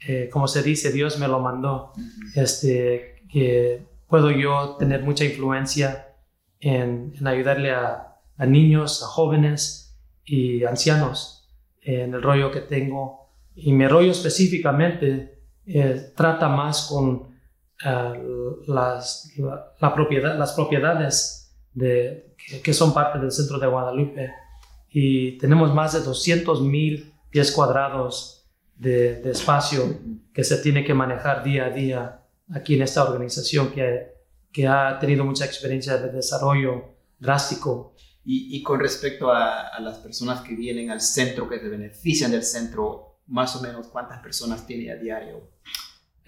eh, 0.06 0.28
como 0.30 0.48
se 0.48 0.62
dice, 0.62 0.92
Dios 0.92 1.18
me 1.18 1.28
lo 1.28 1.40
mandó. 1.40 1.92
este, 2.34 3.22
que 3.30 3.86
puedo 4.08 4.30
yo 4.30 4.76
tener 4.78 5.02
mucha 5.02 5.24
influencia 5.24 6.08
en, 6.60 7.14
en 7.18 7.26
ayudarle 7.26 7.70
a, 7.72 8.18
a, 8.36 8.46
niños, 8.46 9.02
a 9.02 9.06
jóvenes 9.06 9.98
y 10.24 10.64
ancianos 10.64 11.42
en 11.80 12.14
el 12.14 12.22
rollo 12.22 12.50
que 12.52 12.60
tengo 12.60 13.30
Y 13.54 13.72
mi 13.72 13.86
rollo 13.86 14.12
específicamente 14.12 15.42
eh, 15.66 16.12
trata 16.16 16.48
más 16.48 16.86
con 16.88 17.28
eh, 17.84 18.22
las, 18.66 19.32
la, 19.80 19.94
propiedad, 19.94 20.38
las 20.38 20.52
propiedades 20.52 21.54
de, 21.72 22.34
que, 22.62 22.72
son 22.72 22.94
parte 22.94 23.18
del 23.18 23.32
centro 23.32 23.58
de 23.58 23.66
Guadalupe. 23.66 24.30
Y 24.90 25.38
tenemos 25.38 25.74
más 25.74 25.92
de 25.94 26.00
200 26.00 26.62
mil 26.62 27.12
pies 27.30 27.50
cuadrados 27.50 28.41
de, 28.83 29.21
de, 29.23 29.31
espacio 29.31 30.01
que 30.33 30.42
se 30.42 30.59
tiene 30.59 30.85
que 30.85 30.92
manejar 30.92 31.45
día 31.45 31.66
a 31.66 31.71
día 31.71 32.23
aquí 32.53 32.75
en 32.75 32.83
esta 32.83 33.05
organización 33.05 33.71
que, 33.71 34.12
que 34.51 34.66
ha 34.66 34.99
tenido 34.99 35.25
mucha 35.25 35.45
experiencia 35.45 35.97
de 35.99 36.11
desarrollo 36.11 36.97
drástico. 37.18 37.95
Y, 38.25 38.57
y 38.57 38.62
con 38.62 38.79
respecto 38.79 39.33
a, 39.33 39.68
a, 39.68 39.81
las 39.81 39.99
personas 39.99 40.42
que 40.42 40.55
vienen 40.55 40.90
al 40.90 41.01
centro, 41.01 41.49
que 41.49 41.59
se 41.59 41.68
benefician 41.68 42.31
del 42.31 42.45
centro, 42.45 43.21
más 43.27 43.57
o 43.57 43.62
menos 43.62 43.88
cuántas 43.88 44.21
personas 44.21 44.66
tiene 44.66 44.92
a 44.92 44.97
diario? 44.97 45.51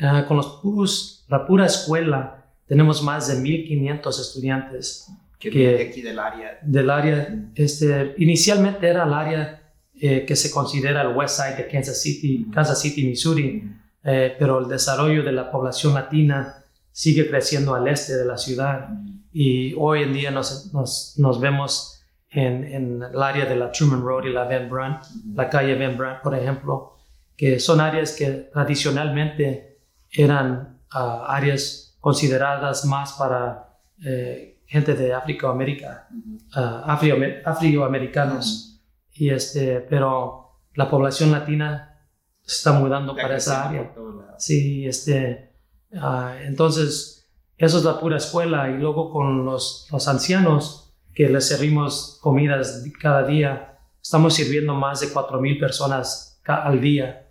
Uh, 0.01 0.27
con 0.27 0.37
los 0.37 0.59
puros, 0.61 1.25
la 1.29 1.47
pura 1.47 1.67
escuela 1.67 2.53
tenemos 2.67 3.03
más 3.03 3.29
de 3.29 3.35
1.500 3.35 4.21
estudiantes. 4.21 5.09
Que, 5.39 5.51
que 5.51 5.89
aquí 5.89 6.03
del 6.03 6.19
área. 6.19 6.59
Del 6.63 6.91
área, 6.91 7.29
este, 7.55 8.15
inicialmente 8.19 8.89
era 8.89 9.05
el 9.05 9.13
área 9.13 9.64
eh, 10.07 10.27
que 10.27 10.37
se 10.37 10.51
considera 10.51 11.01
el 11.01 11.17
west 11.17 11.41
side 11.41 11.57
de 11.57 11.67
Kansas 11.67 12.03
City, 12.03 12.47
Kansas 12.53 12.79
City, 12.79 13.07
Missouri, 13.07 13.65
eh, 14.03 14.37
pero 14.39 14.59
el 14.59 14.69
desarrollo 14.69 15.23
de 15.23 15.33
la 15.33 15.51
población 15.51 15.95
latina 15.95 16.63
sigue 16.93 17.27
creciendo 17.27 17.75
al 17.75 17.89
este 17.89 18.15
de 18.15 18.27
la 18.27 18.37
ciudad 18.37 18.91
y 19.33 19.73
hoy 19.79 20.03
en 20.03 20.13
día 20.13 20.31
nos, 20.31 20.75
nos, 20.75 21.15
nos 21.17 21.41
vemos 21.41 22.03
en, 22.29 22.65
en, 22.65 23.03
el 23.03 23.23
área 23.23 23.47
de 23.47 23.57
la 23.57 23.73
Truman 23.73 24.03
Road 24.03 24.27
y 24.27 24.33
la 24.35 24.45
Van 24.45 24.69
Brunt, 24.69 25.05
la 25.35 25.49
calle 25.49 25.75
Van 25.75 25.97
Brunt, 25.97 26.21
por 26.21 26.35
ejemplo, 26.35 26.99
que 27.35 27.59
son 27.59 27.81
áreas 27.81 28.13
que 28.13 28.51
tradicionalmente 28.53 29.79
eran 30.11 30.81
uh, 30.95 31.25
áreas 31.29 31.97
consideradas 31.99 32.85
más 32.85 33.15
para 33.15 33.79
eh, 34.05 34.59
gente 34.67 34.93
de 34.93 35.15
África 35.15 35.49
América, 35.49 36.09
uh, 36.55 36.91
afroamericanos, 36.91 38.74
y 39.15 39.31
este, 39.31 39.81
pero 39.81 40.61
la 40.75 40.91
población 40.91 41.31
latina 41.31 42.07
se 42.43 42.57
está 42.57 42.73
mudando 42.73 43.15
para 43.15 43.37
esa 43.37 43.69
área. 43.69 43.95
Sí, 44.39 44.87
este, 44.87 45.53
uh, 45.93 46.37
entonces 46.43 47.15
eso 47.57 47.79
es 47.79 47.85
la 47.85 48.01
pura 48.01 48.17
escuela 48.17 48.69
y 48.69 48.79
luego 48.79 49.11
con 49.11 49.45
los, 49.45 49.89
los 49.91 50.09
ancianos 50.09 50.93
que 51.15 51.29
les 51.29 51.47
servimos 51.47 52.19
comidas 52.21 52.85
cada 53.01 53.25
día, 53.25 53.79
estamos 54.03 54.35
sirviendo 54.35 54.75
más 54.75 55.01
de 55.01 55.09
4.000 55.09 55.61
personas 55.61 56.41
al 56.45 56.81
día 56.81 57.29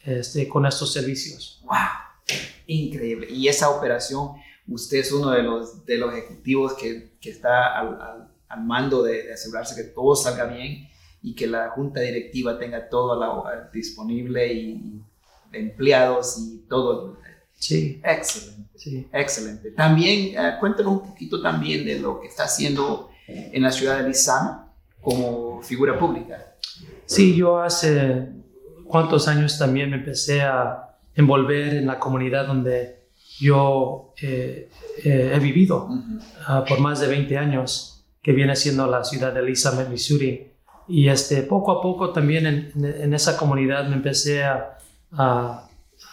este, 0.00 0.48
con 0.48 0.64
estos 0.64 0.92
servicios. 0.92 1.60
¡Wow! 1.64 1.76
Increíble. 2.68 3.28
Y 3.28 3.48
esa 3.48 3.70
operación, 3.70 4.30
usted 4.68 4.98
es 4.98 5.10
uno 5.10 5.30
de 5.30 5.42
los, 5.42 5.84
de 5.84 5.98
los 5.98 6.14
ejecutivos 6.14 6.74
que, 6.74 7.16
que 7.20 7.30
está 7.30 7.76
al, 7.76 8.00
al, 8.00 8.28
al 8.48 8.64
mando 8.64 9.02
de, 9.02 9.24
de, 9.24 9.32
asegurarse 9.32 9.74
que 9.74 9.88
todo 9.90 10.14
salga 10.14 10.44
bien 10.44 10.88
y 11.26 11.34
que 11.34 11.48
la 11.48 11.70
junta 11.70 12.00
directiva 12.00 12.56
tenga 12.56 12.88
todo 12.88 13.18
la, 13.18 13.68
disponible 13.72 14.52
y 14.52 15.02
empleados 15.52 16.38
y 16.38 16.58
todo. 16.68 17.16
Sí. 17.52 18.00
Excelente. 18.04 18.70
Sí. 18.76 19.08
Excelente. 19.12 19.70
También, 19.72 20.38
uh, 20.38 20.60
cuéntanos 20.60 20.92
un 20.92 21.08
poquito 21.08 21.42
también 21.42 21.84
de 21.84 21.98
lo 21.98 22.20
que 22.20 22.28
está 22.28 22.44
haciendo 22.44 23.10
en 23.26 23.60
la 23.60 23.72
ciudad 23.72 23.98
de 23.98 24.08
Lizama 24.08 24.72
como 25.00 25.60
figura 25.62 25.98
pública. 25.98 26.54
Sí, 27.06 27.34
yo 27.34 27.58
hace 27.58 28.28
cuántos 28.86 29.26
años 29.26 29.58
también 29.58 29.90
me 29.90 29.96
empecé 29.96 30.42
a 30.42 30.96
envolver 31.16 31.74
en 31.74 31.86
la 31.86 31.98
comunidad 31.98 32.46
donde 32.46 33.00
yo 33.40 34.14
eh, 34.22 34.70
eh, 35.02 35.32
he 35.34 35.38
vivido 35.40 35.86
uh 35.86 35.90
-huh. 35.90 36.62
uh, 36.62 36.64
por 36.68 36.78
más 36.78 37.00
de 37.00 37.08
20 37.08 37.36
años, 37.36 38.04
que 38.22 38.30
viene 38.30 38.54
siendo 38.54 38.86
la 38.86 39.02
ciudad 39.02 39.34
de 39.34 39.42
Lizama, 39.42 39.82
Missouri. 39.88 40.52
Y 40.88 41.08
este, 41.08 41.42
poco 41.42 41.72
a 41.72 41.82
poco 41.82 42.10
también 42.10 42.46
en, 42.46 42.72
en 42.84 43.14
esa 43.14 43.36
comunidad 43.36 43.88
me 43.88 43.96
empecé 43.96 44.44
a, 44.44 44.78
a, 45.12 45.68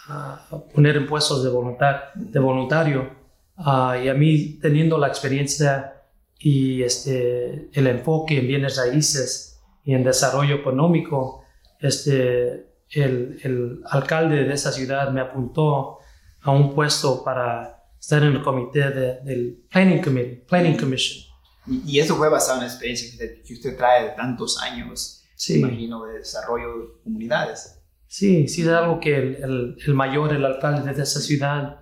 a 0.07 0.47
poner 0.73 0.97
en 0.97 1.07
puestos 1.07 1.43
de, 1.43 1.49
voluntar, 1.49 2.12
de 2.15 2.39
voluntario. 2.39 3.23
Uh, 3.57 3.95
y 4.03 4.09
a 4.09 4.13
mí 4.13 4.59
teniendo 4.59 4.97
la 4.97 5.07
experiencia 5.07 5.93
y 6.39 6.81
este, 6.83 7.69
el 7.71 7.88
enfoque 7.88 8.39
en 8.39 8.47
bienes 8.47 8.77
raíces 8.77 9.62
y 9.86 9.93
en 9.93 10.03
desarrollo 10.03 10.55
económico, 10.55 11.43
este, 11.79 12.67
el, 12.89 13.39
el, 13.43 13.81
alcalde 13.89 14.43
de 14.43 14.53
esa 14.53 14.71
ciudad 14.71 15.12
me 15.12 15.21
apuntó 15.21 15.99
a 16.41 16.51
un 16.51 16.73
puesto 16.73 17.23
para 17.23 17.86
estar 17.99 18.23
en 18.23 18.33
el 18.33 18.41
comité 18.41 18.89
de, 18.89 19.21
del 19.21 19.63
Planning, 19.69 20.01
Committee, 20.01 20.43
Planning 20.47 20.77
Commission. 20.77 21.33
Y, 21.65 21.82
y, 21.86 21.99
eso 21.99 22.15
fue 22.15 22.30
basado 22.30 22.60
en 22.60 22.65
la 22.65 22.71
experiencia 22.71 23.08
que 23.08 23.13
usted, 23.13 23.43
que 23.43 23.54
usted 23.54 23.78
trae 23.78 24.04
de 24.04 24.10
tantos 24.12 24.60
años, 24.62 25.23
sí. 25.36 25.60
imagino, 25.60 26.06
de 26.06 26.19
desarrollo 26.19 26.78
de 26.78 26.86
comunidades. 27.04 27.80
Sí, 28.08 28.47
sí, 28.47 28.62
es 28.62 28.67
algo 28.67 28.99
que 28.99 29.15
el, 29.15 29.36
el, 29.43 29.78
el 29.86 29.93
mayor, 29.93 30.34
el 30.34 30.45
alcalde 30.45 30.93
de 30.93 31.02
esa 31.02 31.19
ciudad, 31.19 31.80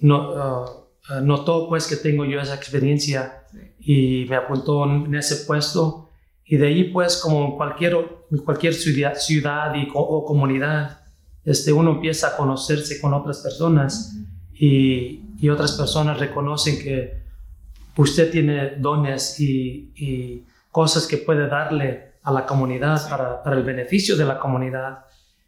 no, 0.00 0.32
uh, 0.32 1.20
notó 1.22 1.68
pues 1.68 1.86
que 1.86 1.96
tengo 1.96 2.24
yo 2.24 2.40
esa 2.40 2.54
experiencia 2.54 3.44
sí. 3.50 4.24
y 4.24 4.28
me 4.28 4.36
apuntó 4.36 4.84
en 4.84 5.14
ese 5.14 5.46
puesto 5.46 6.10
y 6.44 6.56
de 6.56 6.66
ahí 6.66 6.84
pues 6.84 7.16
como 7.16 7.44
en 7.46 7.52
cualquier, 7.52 7.96
cualquier 8.44 8.74
ciudad, 8.74 9.14
ciudad 9.14 9.74
y, 9.74 9.88
o 9.94 10.24
comunidad, 10.24 11.00
este, 11.44 11.72
uno 11.72 11.92
empieza 11.92 12.28
a 12.28 12.36
conocerse 12.36 13.00
con 13.00 13.14
otras 13.14 13.38
personas 13.38 14.12
uh 14.14 14.18
-huh. 14.18 14.58
y, 14.58 15.24
y, 15.38 15.48
otras 15.48 15.72
personas 15.72 16.18
reconocen 16.18 16.78
que 16.78 17.21
usted 17.96 18.30
tiene 18.30 18.76
dones 18.76 19.38
y, 19.40 19.92
y 19.96 20.46
cosas 20.70 21.06
que 21.06 21.18
puede 21.18 21.48
darle 21.48 22.12
a 22.22 22.32
la 22.32 22.46
comunidad 22.46 22.98
sí. 22.98 23.10
para, 23.10 23.42
para, 23.42 23.56
el 23.56 23.62
beneficio 23.62 24.16
de 24.16 24.24
la 24.24 24.38
comunidad. 24.38 25.04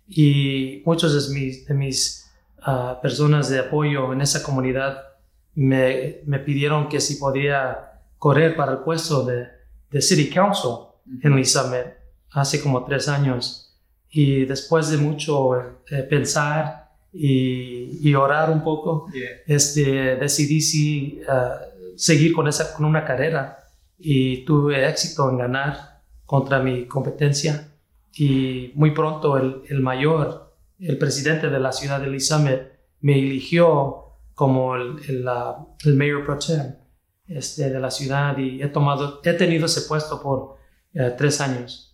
Y 0.09 0.83
muchos 0.85 1.29
de 1.29 1.35
mis, 1.35 1.67
de 1.67 1.75
mis 1.75 2.31
uh, 2.67 3.01
personas 3.01 3.49
de 3.49 3.61
apoyo 3.61 4.13
en 4.13 4.21
esa 4.21 4.43
comunidad 4.43 5.03
me, 5.55 6.21
me 6.27 6.39
pidieron 6.41 6.89
que 6.89 7.01
si 7.01 7.17
podía 7.17 8.01
correr 8.19 8.57
para 8.57 8.73
el 8.73 8.79
puesto 8.79 9.25
de, 9.25 9.47
de 9.91 10.03
City 10.03 10.29
Council 10.29 10.89
en 11.23 11.33
hace 12.33 12.61
como 12.61 12.85
tres 12.85 13.09
años. 13.09 13.61
Y 14.11 14.45
después 14.45 14.91
de 14.91 14.97
mucho 14.97 15.57
eh, 15.91 16.03
pensar 16.09 16.91
y, 17.13 17.99
y, 18.09 18.15
orar 18.15 18.51
un 18.51 18.63
poco, 18.63 19.09
yeah. 19.13 19.29
este, 19.47 20.17
decidí 20.17 20.61
sí, 20.61 21.21
uh, 21.29 21.74
seguir 21.97 22.33
con, 22.33 22.49
esa, 22.49 22.75
con 22.75 22.85
una 22.85 23.05
carrera 23.05 23.59
y 23.99 24.45
tuve 24.45 24.89
éxito 24.89 25.31
en 25.31 25.39
ganar 25.39 26.03
contra 26.25 26.61
mi 26.61 26.87
competencia. 26.87 27.71
Y 28.13 28.73
muy 28.75 28.93
pronto 28.93 29.37
el, 29.37 29.63
el 29.69 29.81
mayor, 29.81 30.55
el 30.79 30.99
presidente 30.99 31.51
de 31.51 31.59
la 31.59 31.73
ciudad 31.73 32.01
de 32.01 32.07
Elizabeth, 32.07 32.73
me 33.01 33.19
eligió 33.19 34.05
como 34.35 34.77
el, 34.77 34.97
el, 35.09 35.95
mayor 35.95 36.25
pro 36.25 36.39
tem 36.39 36.77
este, 37.27 37.71
de 37.71 37.81
la 37.81 37.91
ciudad 37.91 38.37
y 38.39 38.63
he, 38.63 38.69
tomado, 38.69 39.21
he 39.23 39.33
tenido 39.35 39.67
ese 39.67 39.83
puesto 39.83 40.21
por 40.21 40.57
uh, 40.95 41.17
tres 41.17 41.41
años. 41.41 41.93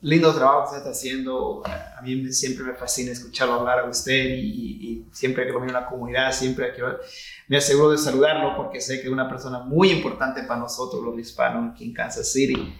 Lindo 0.00 0.32
trabajo 0.32 0.70
que 0.70 0.76
está 0.76 0.90
haciendo. 0.90 1.62
A 1.66 2.00
mí 2.02 2.32
siempre 2.32 2.64
me 2.64 2.74
fascina 2.74 3.10
escucharlo 3.10 3.54
hablar 3.54 3.80
a 3.80 3.88
usted 3.88 4.36
y, 4.36 5.06
siempre 5.10 5.46
que 5.46 5.52
lo 5.52 5.58
veo 5.58 5.68
en 5.68 5.74
la 5.74 5.88
comunidad, 5.88 6.32
siempre 6.32 6.72
que 6.72 6.82
me 7.48 7.56
aseguro 7.56 7.90
de 7.90 7.98
saludarlo 7.98 8.56
porque 8.56 8.80
sé 8.80 9.00
que 9.00 9.06
es 9.06 9.12
una 9.12 9.28
persona 9.28 9.60
muy 9.60 9.90
importante 9.90 10.42
para 10.44 10.60
nosotros 10.60 11.02
los 11.02 11.18
hispanos 11.18 11.72
aquí 11.72 11.84
en 11.84 11.94
Kansas 11.94 12.30
City. 12.30 12.74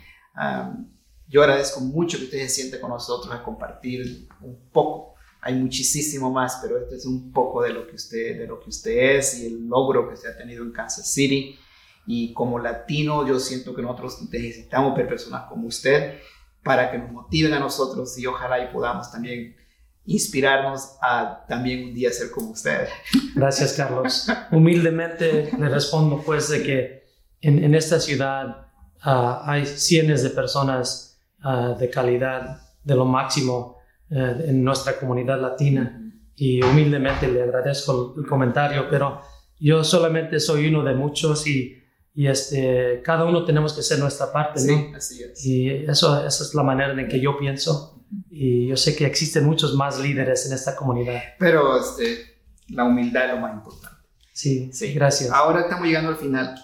Yo 1.27 1.43
agradezco 1.43 1.81
mucho 1.81 2.19
que 2.19 2.25
usted 2.25 2.39
se 2.39 2.49
siente 2.49 2.79
con 2.79 2.91
nosotros 2.91 3.35
a 3.35 3.43
compartir 3.43 4.29
un 4.41 4.71
poco. 4.71 5.15
Hay 5.41 5.55
muchísimo 5.55 6.31
más, 6.31 6.61
pero 6.63 6.79
este 6.79 6.97
es 6.97 7.07
un 7.07 7.33
poco 7.33 7.63
de 7.63 7.71
lo 7.71 7.87
que 7.87 7.97
usted, 7.97 8.39
de 8.39 8.47
lo 8.47 8.61
que 8.61 8.71
usted 8.71 9.17
es 9.17 9.41
y 9.41 9.47
el 9.47 9.67
logro 9.67 10.07
que 10.09 10.15
usted 10.15 10.31
ha 10.31 10.37
tenido 10.37 10.63
en 10.63 10.71
Kansas 10.71 11.11
City. 11.13 11.59
Y 12.07 12.33
como 12.33 12.59
latino, 12.59 13.27
yo 13.27 13.41
siento 13.41 13.75
que 13.75 13.83
nosotros 13.83 14.23
necesitamos 14.31 14.97
ver 14.97 15.09
personas 15.09 15.49
como 15.49 15.67
usted 15.67 16.19
para 16.63 16.91
que 16.91 16.99
nos 16.99 17.11
motiven 17.11 17.53
a 17.53 17.59
nosotros 17.59 18.19
y 18.19 18.27
ojalá 18.27 18.63
y 18.63 18.73
podamos 18.73 19.11
también 19.11 19.57
inspirarnos 20.05 20.97
a 21.03 21.45
también 21.47 21.89
un 21.89 21.95
día 21.95 22.11
ser 22.11 22.31
como 22.31 22.51
usted. 22.51 22.89
Gracias, 23.35 23.75
Carlos. 23.75 24.27
Humildemente 24.51 25.51
le 25.59 25.69
respondo 25.69 26.23
pues 26.25 26.49
de 26.49 26.63
que 26.63 27.05
en, 27.41 27.63
en 27.63 27.75
esta 27.75 28.01
ciudad 28.01 28.69
uh, 29.05 29.43
hay 29.45 29.67
cientos 29.67 30.23
de 30.23 30.31
personas 30.31 31.21
uh, 31.45 31.79
de 31.79 31.91
calidad, 31.91 32.63
de 32.83 32.95
lo 32.95 33.05
máximo 33.05 33.77
uh, 34.11 34.15
en 34.15 34.65
nuestra 34.65 34.99
comunidad 34.99 35.41
latina 35.41 36.01
y 36.35 36.63
humildemente 36.63 37.29
le 37.29 37.43
agradezco 37.43 38.15
el 38.17 38.27
comentario, 38.27 38.89
pero 38.89 39.21
yo 39.59 39.85
solamente 39.85 40.41
soy 40.41 40.69
uno 40.69 40.85
de 40.85 40.95
muchos 40.95 41.47
y 41.47 41.77
y 42.15 42.27
este, 42.27 43.01
cada 43.05 43.25
uno 43.25 43.45
tenemos 43.45 43.73
que 43.73 43.81
hacer 43.81 43.99
nuestra 43.99 44.33
parte, 44.33 44.61
sí, 44.61 44.75
¿no? 44.75 44.97
Así 44.97 45.23
es. 45.23 45.45
Y 45.45 45.69
eso, 45.69 46.27
esa 46.27 46.45
es 46.45 46.55
la 46.55 46.63
manera 46.63 46.93
en 46.93 47.09
que 47.09 47.21
yo 47.21 47.39
pienso. 47.39 48.03
y 48.31 48.67
yo 48.67 48.77
sé 48.77 48.97
que 48.97 49.07
existen 49.07 49.45
muchos 49.45 49.75
más 49.75 49.99
líderes 50.01 50.47
en 50.47 50.53
esta 50.53 50.75
comunidad. 50.75 51.21
Pero 51.39 51.79
este, 51.79 52.41
la 52.69 52.85
humildad 52.85 53.27
es 53.27 53.35
lo 53.35 53.41
más 53.41 53.55
importante. 53.55 53.99
Sí, 54.33 54.71
sí, 54.73 54.93
gracias. 54.95 55.31
Ahora 55.31 55.63
estamos 55.63 55.87
llegando 55.87 56.11
al 56.11 56.17
final. 56.17 56.55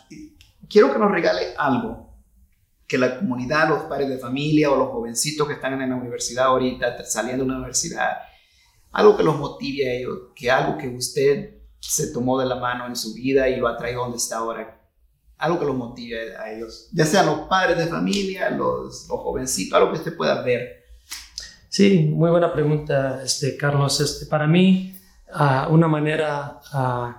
Quiero 0.69 0.93
que 0.93 0.99
nos 0.99 1.11
regale 1.11 1.55
algo 1.57 2.05
que 2.87 2.99
la 2.99 3.19
comunidad, 3.19 3.69
los 3.69 3.83
padres 3.85 4.09
de 4.09 4.19
familia 4.19 4.71
o 4.71 4.77
los 4.77 4.89
jovencitos 4.91 5.49
que 5.49 5.55
están 5.55 5.81
en 5.81 5.91
la 5.91 5.97
universidad 5.97 6.47
ahorita, 6.47 7.05
saliendo 7.05 7.45
de 7.45 7.51
una 7.51 7.59
universidad, 7.59 8.19
algo 8.93 9.17
que 9.17 9.23
los 9.23 9.39
motive 9.39 9.89
a 9.89 9.95
ellos, 9.95 10.19
que 10.35 10.51
algo 10.51 10.79
que 10.79 10.89
usted 10.89 11.57
se 11.81 12.13
tomó 12.13 12.39
de 12.39 12.47
la 12.47 12.57
mano 12.57 12.87
en 12.87 12.97
su 12.97 13.15
vida 13.15 13.49
y 13.49 13.57
lo 13.57 13.69
ha 13.69 13.77
traído 13.77 14.03
donde 14.03 14.19
está 14.19 14.39
ahora, 14.39 14.81
algo 15.39 15.59
que 15.59 15.67
los 15.67 15.77
motive 15.77 16.37
a 16.37 16.53
ellos, 16.53 16.89
ya 16.93 17.05
sean 17.05 17.27
los 17.27 17.41
padres 17.41 17.79
de 17.79 17.87
familia, 17.87 18.51
los, 18.51 19.07
los 19.09 19.21
jovencitos, 19.21 19.77
algo 19.77 19.93
que 19.93 19.99
usted 19.99 20.17
pueda 20.17 20.43
ver. 20.43 20.85
Sí, 21.69 22.11
muy 22.15 22.31
buena 22.31 22.53
pregunta, 22.53 23.23
este, 23.23 23.57
Carlos. 23.57 24.01
Este, 24.01 24.27
para 24.27 24.47
mí, 24.47 24.97
uh, 25.35 25.73
una 25.73 25.89
manera 25.89 26.61
uh, 26.73 27.15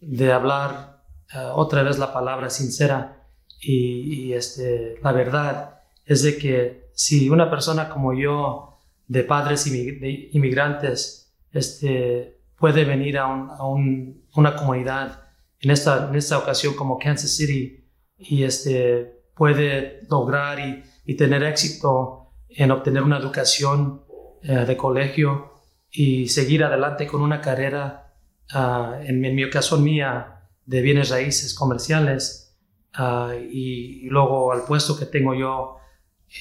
de 0.00 0.30
hablar 0.30 1.00
uh, 1.34 1.58
otra 1.58 1.82
vez 1.82 1.98
la 1.98 2.12
palabra 2.12 2.50
sincera 2.50 3.22
y, 3.60 4.26
y, 4.26 4.34
este, 4.34 4.98
la 5.02 5.12
verdad 5.12 5.80
es 6.04 6.22
de 6.22 6.36
que 6.36 6.90
si 6.92 7.30
una 7.30 7.48
persona 7.48 7.88
como 7.88 8.12
yo, 8.12 8.78
de 9.08 9.24
padres 9.24 9.64
de 9.64 10.28
inmigrantes, 10.32 11.32
este, 11.52 12.38
puede 12.58 12.84
venir 12.84 13.18
a, 13.18 13.26
un, 13.26 13.50
a 13.50 13.66
un, 13.66 14.22
una 14.34 14.54
comunidad 14.54 15.23
en 15.64 15.70
esta, 15.70 16.08
en 16.08 16.14
esta 16.14 16.38
ocasión 16.38 16.74
como 16.74 16.98
Kansas 16.98 17.34
City 17.36 17.88
y 18.18 18.44
este, 18.44 19.22
puede 19.34 20.02
lograr 20.10 20.60
y, 20.60 20.84
y 21.06 21.16
tener 21.16 21.42
éxito 21.42 22.32
en 22.48 22.70
obtener 22.70 23.02
una 23.02 23.18
educación 23.18 24.04
uh, 24.46 24.64
de 24.66 24.76
colegio 24.76 25.54
y 25.90 26.28
seguir 26.28 26.64
adelante 26.64 27.06
con 27.06 27.22
una 27.22 27.40
carrera, 27.40 28.14
uh, 28.54 29.02
en, 29.02 29.24
en, 29.24 29.34
mi 29.34 29.44
ocasión 29.44 29.82
mía, 29.82 30.50
de 30.66 30.82
bienes 30.82 31.10
raíces 31.10 31.54
comerciales 31.54 32.56
uh, 32.98 33.32
y, 33.32 34.06
y, 34.06 34.08
luego 34.10 34.52
al 34.52 34.64
puesto 34.64 34.98
que 34.98 35.06
tengo 35.06 35.34
yo 35.34 35.78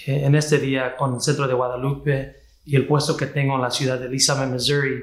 eh, 0.05 0.23
en 0.25 0.35
este 0.35 0.59
día 0.59 0.95
con 0.95 1.15
el 1.15 1.21
centro 1.21 1.47
de 1.47 1.53
Guadalupe 1.53 2.35
y 2.65 2.75
el 2.75 2.87
puesto 2.87 3.15
que 3.15 3.27
tengo 3.27 3.55
en 3.55 3.61
la 3.61 3.71
ciudad 3.71 3.99
de 3.99 4.07
Elizabeth, 4.07 4.49
Missouri. 4.49 5.01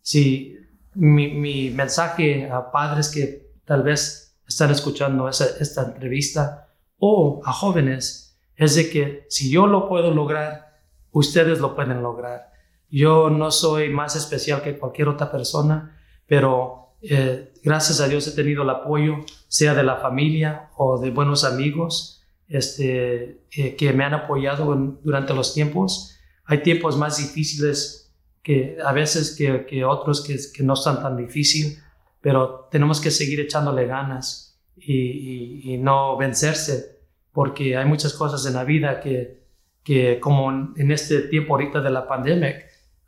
Si 0.00 0.56
mi, 0.94 1.28
mi 1.28 1.70
mensaje 1.70 2.48
a 2.50 2.70
padres 2.70 3.08
que 3.08 3.47
tal 3.68 3.82
vez 3.82 4.34
están 4.46 4.70
escuchando 4.70 5.28
esa, 5.28 5.44
esta 5.60 5.82
entrevista 5.82 6.70
o 6.98 7.42
a 7.44 7.52
jóvenes 7.52 8.40
es 8.56 8.74
de 8.74 8.88
que 8.88 9.26
si 9.28 9.50
yo 9.50 9.66
lo 9.66 9.88
puedo 9.88 10.10
lograr, 10.10 10.80
ustedes 11.12 11.60
lo 11.60 11.76
pueden 11.76 12.02
lograr. 12.02 12.50
Yo 12.90 13.28
no 13.28 13.50
soy 13.50 13.90
más 13.90 14.16
especial 14.16 14.62
que 14.62 14.78
cualquier 14.78 15.08
otra 15.08 15.30
persona, 15.30 15.96
pero 16.26 16.96
eh, 17.02 17.52
gracias 17.62 18.00
a 18.00 18.08
Dios 18.08 18.26
he 18.26 18.32
tenido 18.32 18.62
el 18.62 18.70
apoyo, 18.70 19.18
sea 19.48 19.74
de 19.74 19.84
la 19.84 19.96
familia 19.96 20.70
o 20.76 20.98
de 20.98 21.10
buenos 21.10 21.44
amigos, 21.44 22.24
este, 22.48 23.42
eh, 23.52 23.76
que 23.76 23.92
me 23.92 24.04
han 24.04 24.14
apoyado 24.14 24.74
durante 25.04 25.34
los 25.34 25.52
tiempos. 25.52 26.16
Hay 26.46 26.62
tiempos 26.62 26.96
más 26.96 27.18
difíciles 27.18 28.14
que 28.42 28.78
a 28.82 28.92
veces 28.92 29.36
que, 29.36 29.84
otros 29.84 30.22
que, 30.22 30.38
que, 30.54 30.62
no 30.62 30.72
están 30.72 31.02
tan 31.02 31.18
difíciles, 31.18 31.82
pero 32.20 32.68
tenemos 32.70 33.00
que 33.00 33.10
seguir 33.10 33.40
echándole 33.40 33.86
ganas 33.86 34.60
y, 34.76 34.94
y, 34.94 35.74
y, 35.74 35.78
no 35.78 36.16
vencerse, 36.16 37.00
porque 37.32 37.76
hay 37.76 37.84
muchas 37.84 38.14
cosas 38.14 38.44
en 38.46 38.54
la 38.54 38.64
vida 38.64 39.00
que, 39.00 39.44
que 39.82 40.20
como 40.20 40.50
en 40.76 40.90
este 40.90 41.22
tiempo 41.22 41.54
ahorita 41.54 41.80
de 41.80 41.90
la 41.90 42.06
pandemia, 42.06 42.64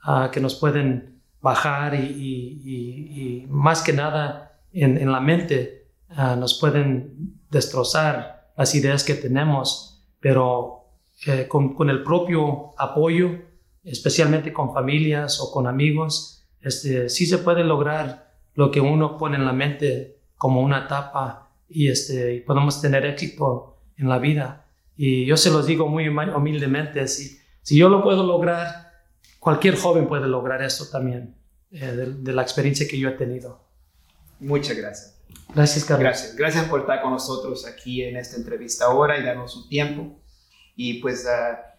uh, 0.07 0.31
que 0.31 0.41
nos 0.41 0.55
pueden 0.55 1.21
bajar 1.41 1.95
y, 1.95 2.07
y 2.07 3.47
más 3.49 3.83
que 3.83 3.93
nada 3.93 4.61
en, 4.73 4.99
en 4.99 5.11
la 5.11 5.21
mente 5.21 5.87
uh, 6.11 6.37
nos 6.37 6.59
pueden 6.59 7.41
destrozar 7.51 8.53
las 8.57 8.75
ideas 8.75 9.05
que 9.05 9.15
tenemos, 9.15 10.05
pero 10.21 10.85
eh, 11.27 11.49
con, 11.49 11.75
con 11.75 11.91
el 11.91 12.03
propio 12.03 12.73
apoyo, 12.79 13.31
especialmente 13.85 14.53
con 14.53 14.73
familias 14.73 15.41
o 15.41 15.51
con 15.51 15.67
amigos, 15.67 16.47
este, 16.61 17.09
sí 17.09 17.27
se 17.27 17.39
puede 17.39 17.65
lograr 17.65 18.30
lo 18.55 18.71
que 18.71 18.81
uno 18.81 19.17
pone 19.17 19.37
en 19.37 19.45
la 19.45 19.53
mente 19.53 20.19
como 20.37 20.61
una 20.61 20.85
etapa 20.85 21.51
y, 21.69 21.89
este, 21.89 22.43
podemos 22.47 22.81
tener 22.81 23.07
éxito 23.07 23.77
en 23.97 24.09
la 24.09 24.19
vida. 24.19 24.67
Y 24.97 25.25
yo 25.25 25.37
se 25.37 25.51
los 25.51 25.67
digo 25.67 25.87
muy 25.89 26.09
humildemente, 26.09 27.07
si, 27.09 27.39
si 27.63 27.79
yo 27.79 27.89
lo 27.89 28.03
puedo 28.03 28.23
lograr, 28.25 28.93
cualquier 29.39 29.77
joven 29.77 30.07
puede 30.09 30.27
lograr 30.27 30.63
esto 30.63 30.87
también, 30.91 31.37
eh, 31.71 31.87
de, 31.87 32.15
de, 32.15 32.33
la 32.33 32.43
experiencia 32.43 32.87
que 32.89 32.99
yo 32.99 33.09
he 33.09 33.13
tenido. 33.13 33.65
Muchas 34.41 34.77
gracias. 34.77 35.21
Gracias, 35.55 35.85
Carlos. 35.85 36.05
Gracias. 36.05 36.37
Gracias 36.37 36.65
por 36.67 36.81
estar 36.81 37.03
con 37.03 37.13
nosotros 37.13 37.67
aquí 37.67 38.03
en 38.03 38.17
esta 38.17 38.37
entrevista 38.37 38.87
ahora 38.87 39.19
y 39.19 39.23
darnos 39.23 39.53
su 39.53 39.69
tiempo. 39.69 40.21
Y 40.77 41.01
pues 41.01 41.25
uh, 41.25 41.70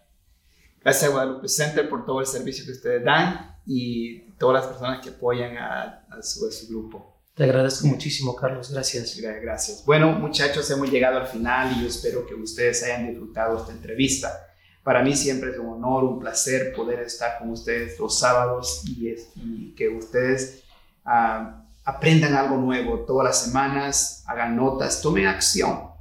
gracias 0.82 1.04
a 1.04 1.12
Guadalupe 1.12 1.48
Center 1.48 1.88
por 1.88 2.04
todo 2.04 2.20
el 2.20 2.26
servicio 2.26 2.64
que 2.64 2.72
ustedes 2.72 3.04
dan 3.04 3.56
y 3.66 4.20
todas 4.38 4.62
las 4.62 4.72
personas 4.72 5.00
que 5.02 5.10
apoyan 5.10 5.56
a, 5.56 6.04
a, 6.10 6.22
su, 6.22 6.46
a 6.46 6.50
su, 6.50 6.68
grupo. 6.68 7.20
Te 7.34 7.44
agradezco 7.44 7.86
muchísimo, 7.86 8.34
Carlos. 8.36 8.70
Gracias. 8.70 9.16
Gracias. 9.16 9.84
Bueno, 9.86 10.12
muchachos, 10.12 10.70
hemos 10.70 10.90
llegado 10.90 11.18
al 11.18 11.26
final 11.26 11.72
y 11.76 11.82
yo 11.82 11.88
espero 11.88 12.26
que 12.26 12.34
ustedes 12.34 12.82
hayan 12.82 13.08
disfrutado 13.08 13.58
esta 13.58 13.72
entrevista. 13.72 14.48
Para 14.82 15.02
mí 15.02 15.14
siempre 15.14 15.52
es 15.52 15.58
un 15.58 15.68
honor, 15.68 16.04
un 16.04 16.18
placer 16.18 16.72
poder 16.74 17.00
estar 17.00 17.38
con 17.38 17.50
ustedes 17.50 17.98
los 17.98 18.18
sábados 18.18 18.82
y, 18.84 19.10
es, 19.10 19.28
y 19.36 19.74
que 19.76 19.88
ustedes 19.88 20.64
uh, 21.06 21.62
aprendan 21.84 22.34
algo 22.34 22.56
nuevo 22.56 23.00
todas 23.00 23.24
las 23.24 23.44
semanas, 23.44 24.24
hagan 24.26 24.56
notas, 24.56 25.00
tomen 25.00 25.26
acción. 25.26 25.92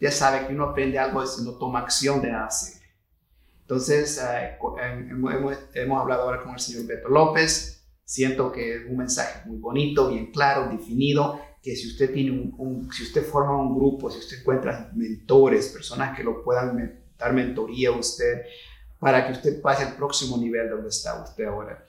Ya 0.00 0.12
sabe 0.12 0.46
que 0.46 0.54
uno 0.54 0.66
aprende 0.66 0.98
algo 0.98 1.26
si 1.26 1.42
no 1.44 1.52
toma 1.52 1.80
acción 1.80 2.22
de 2.22 2.30
nada. 2.30 2.48
Entonces, 3.70 4.20
uh, 4.20 4.76
hemos, 4.80 5.56
hemos 5.74 6.00
hablado 6.00 6.22
ahora 6.22 6.42
con 6.42 6.54
el 6.54 6.58
señor 6.58 6.86
Beto 6.86 7.08
López. 7.08 7.84
Siento 8.04 8.50
que 8.50 8.74
es 8.74 8.82
un 8.90 8.96
mensaje 8.96 9.48
muy 9.48 9.58
bonito, 9.58 10.08
bien 10.08 10.32
claro, 10.32 10.68
definido, 10.68 11.40
que 11.62 11.76
si 11.76 11.86
usted 11.86 12.12
tiene 12.12 12.32
un, 12.32 12.52
un, 12.58 12.92
si 12.92 13.04
usted 13.04 13.24
forma 13.24 13.56
un 13.56 13.76
grupo, 13.76 14.10
si 14.10 14.18
usted 14.18 14.40
encuentra 14.40 14.90
mentores, 14.96 15.68
personas 15.68 16.16
que 16.16 16.24
lo 16.24 16.42
puedan 16.42 17.00
dar 17.16 17.32
mentoría 17.32 17.90
a 17.90 17.92
usted, 17.92 18.42
para 18.98 19.24
que 19.24 19.34
usted 19.34 19.62
pase 19.62 19.84
al 19.84 19.94
próximo 19.94 20.36
nivel 20.36 20.68
donde 20.68 20.88
está 20.88 21.22
usted 21.22 21.44
ahora. 21.44 21.86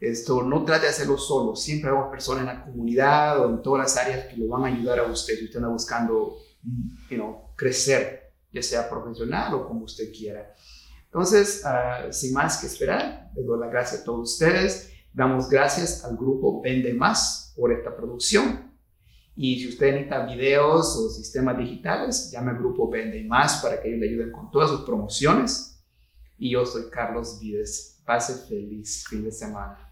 Esto 0.00 0.42
no 0.42 0.64
trate 0.64 0.84
de 0.84 0.92
hacerlo 0.92 1.18
solo, 1.18 1.54
siempre 1.54 1.90
hay 1.90 2.10
personas 2.10 2.40
en 2.40 2.46
la 2.46 2.64
comunidad 2.64 3.44
o 3.44 3.50
en 3.50 3.60
todas 3.60 3.82
las 3.82 4.02
áreas 4.02 4.28
que 4.28 4.36
lo 4.38 4.48
van 4.48 4.64
a 4.64 4.74
ayudar 4.74 5.00
a 5.00 5.02
usted 5.02 5.36
si 5.36 5.44
usted 5.44 5.58
anda 5.58 5.68
buscando 5.68 6.38
you 7.10 7.16
know, 7.16 7.50
crecer, 7.54 8.32
ya 8.50 8.62
sea 8.62 8.88
profesional 8.88 9.52
o 9.52 9.68
como 9.68 9.84
usted 9.84 10.10
quiera. 10.10 10.54
Entonces, 11.08 11.64
uh, 11.64 12.12
sin 12.12 12.34
más 12.34 12.58
que 12.58 12.66
esperar, 12.66 13.30
les 13.34 13.46
doy 13.46 13.58
las 13.58 13.70
gracias 13.70 14.02
a 14.02 14.04
todos 14.04 14.32
ustedes. 14.32 14.92
Damos 15.12 15.48
gracias 15.48 16.04
al 16.04 16.16
grupo 16.16 16.60
Vende 16.62 16.92
Más 16.92 17.52
por 17.56 17.72
esta 17.72 17.96
producción. 17.96 18.68
Y 19.34 19.60
si 19.60 19.68
usted 19.68 19.92
necesita 19.92 20.26
videos 20.26 20.96
o 20.96 21.08
sistemas 21.08 21.56
digitales, 21.56 22.30
llame 22.30 22.50
al 22.50 22.58
grupo 22.58 22.90
Vende 22.90 23.24
Más 23.24 23.62
para 23.62 23.80
que 23.80 23.88
ellos 23.88 24.00
le 24.00 24.08
ayuden 24.08 24.32
con 24.32 24.50
todas 24.50 24.70
sus 24.70 24.82
promociones. 24.82 25.82
Y 26.36 26.50
yo 26.50 26.66
soy 26.66 26.90
Carlos 26.90 27.38
Vides. 27.40 28.02
Pase 28.04 28.46
feliz 28.46 29.06
fin 29.08 29.24
de 29.24 29.32
semana. 29.32 29.87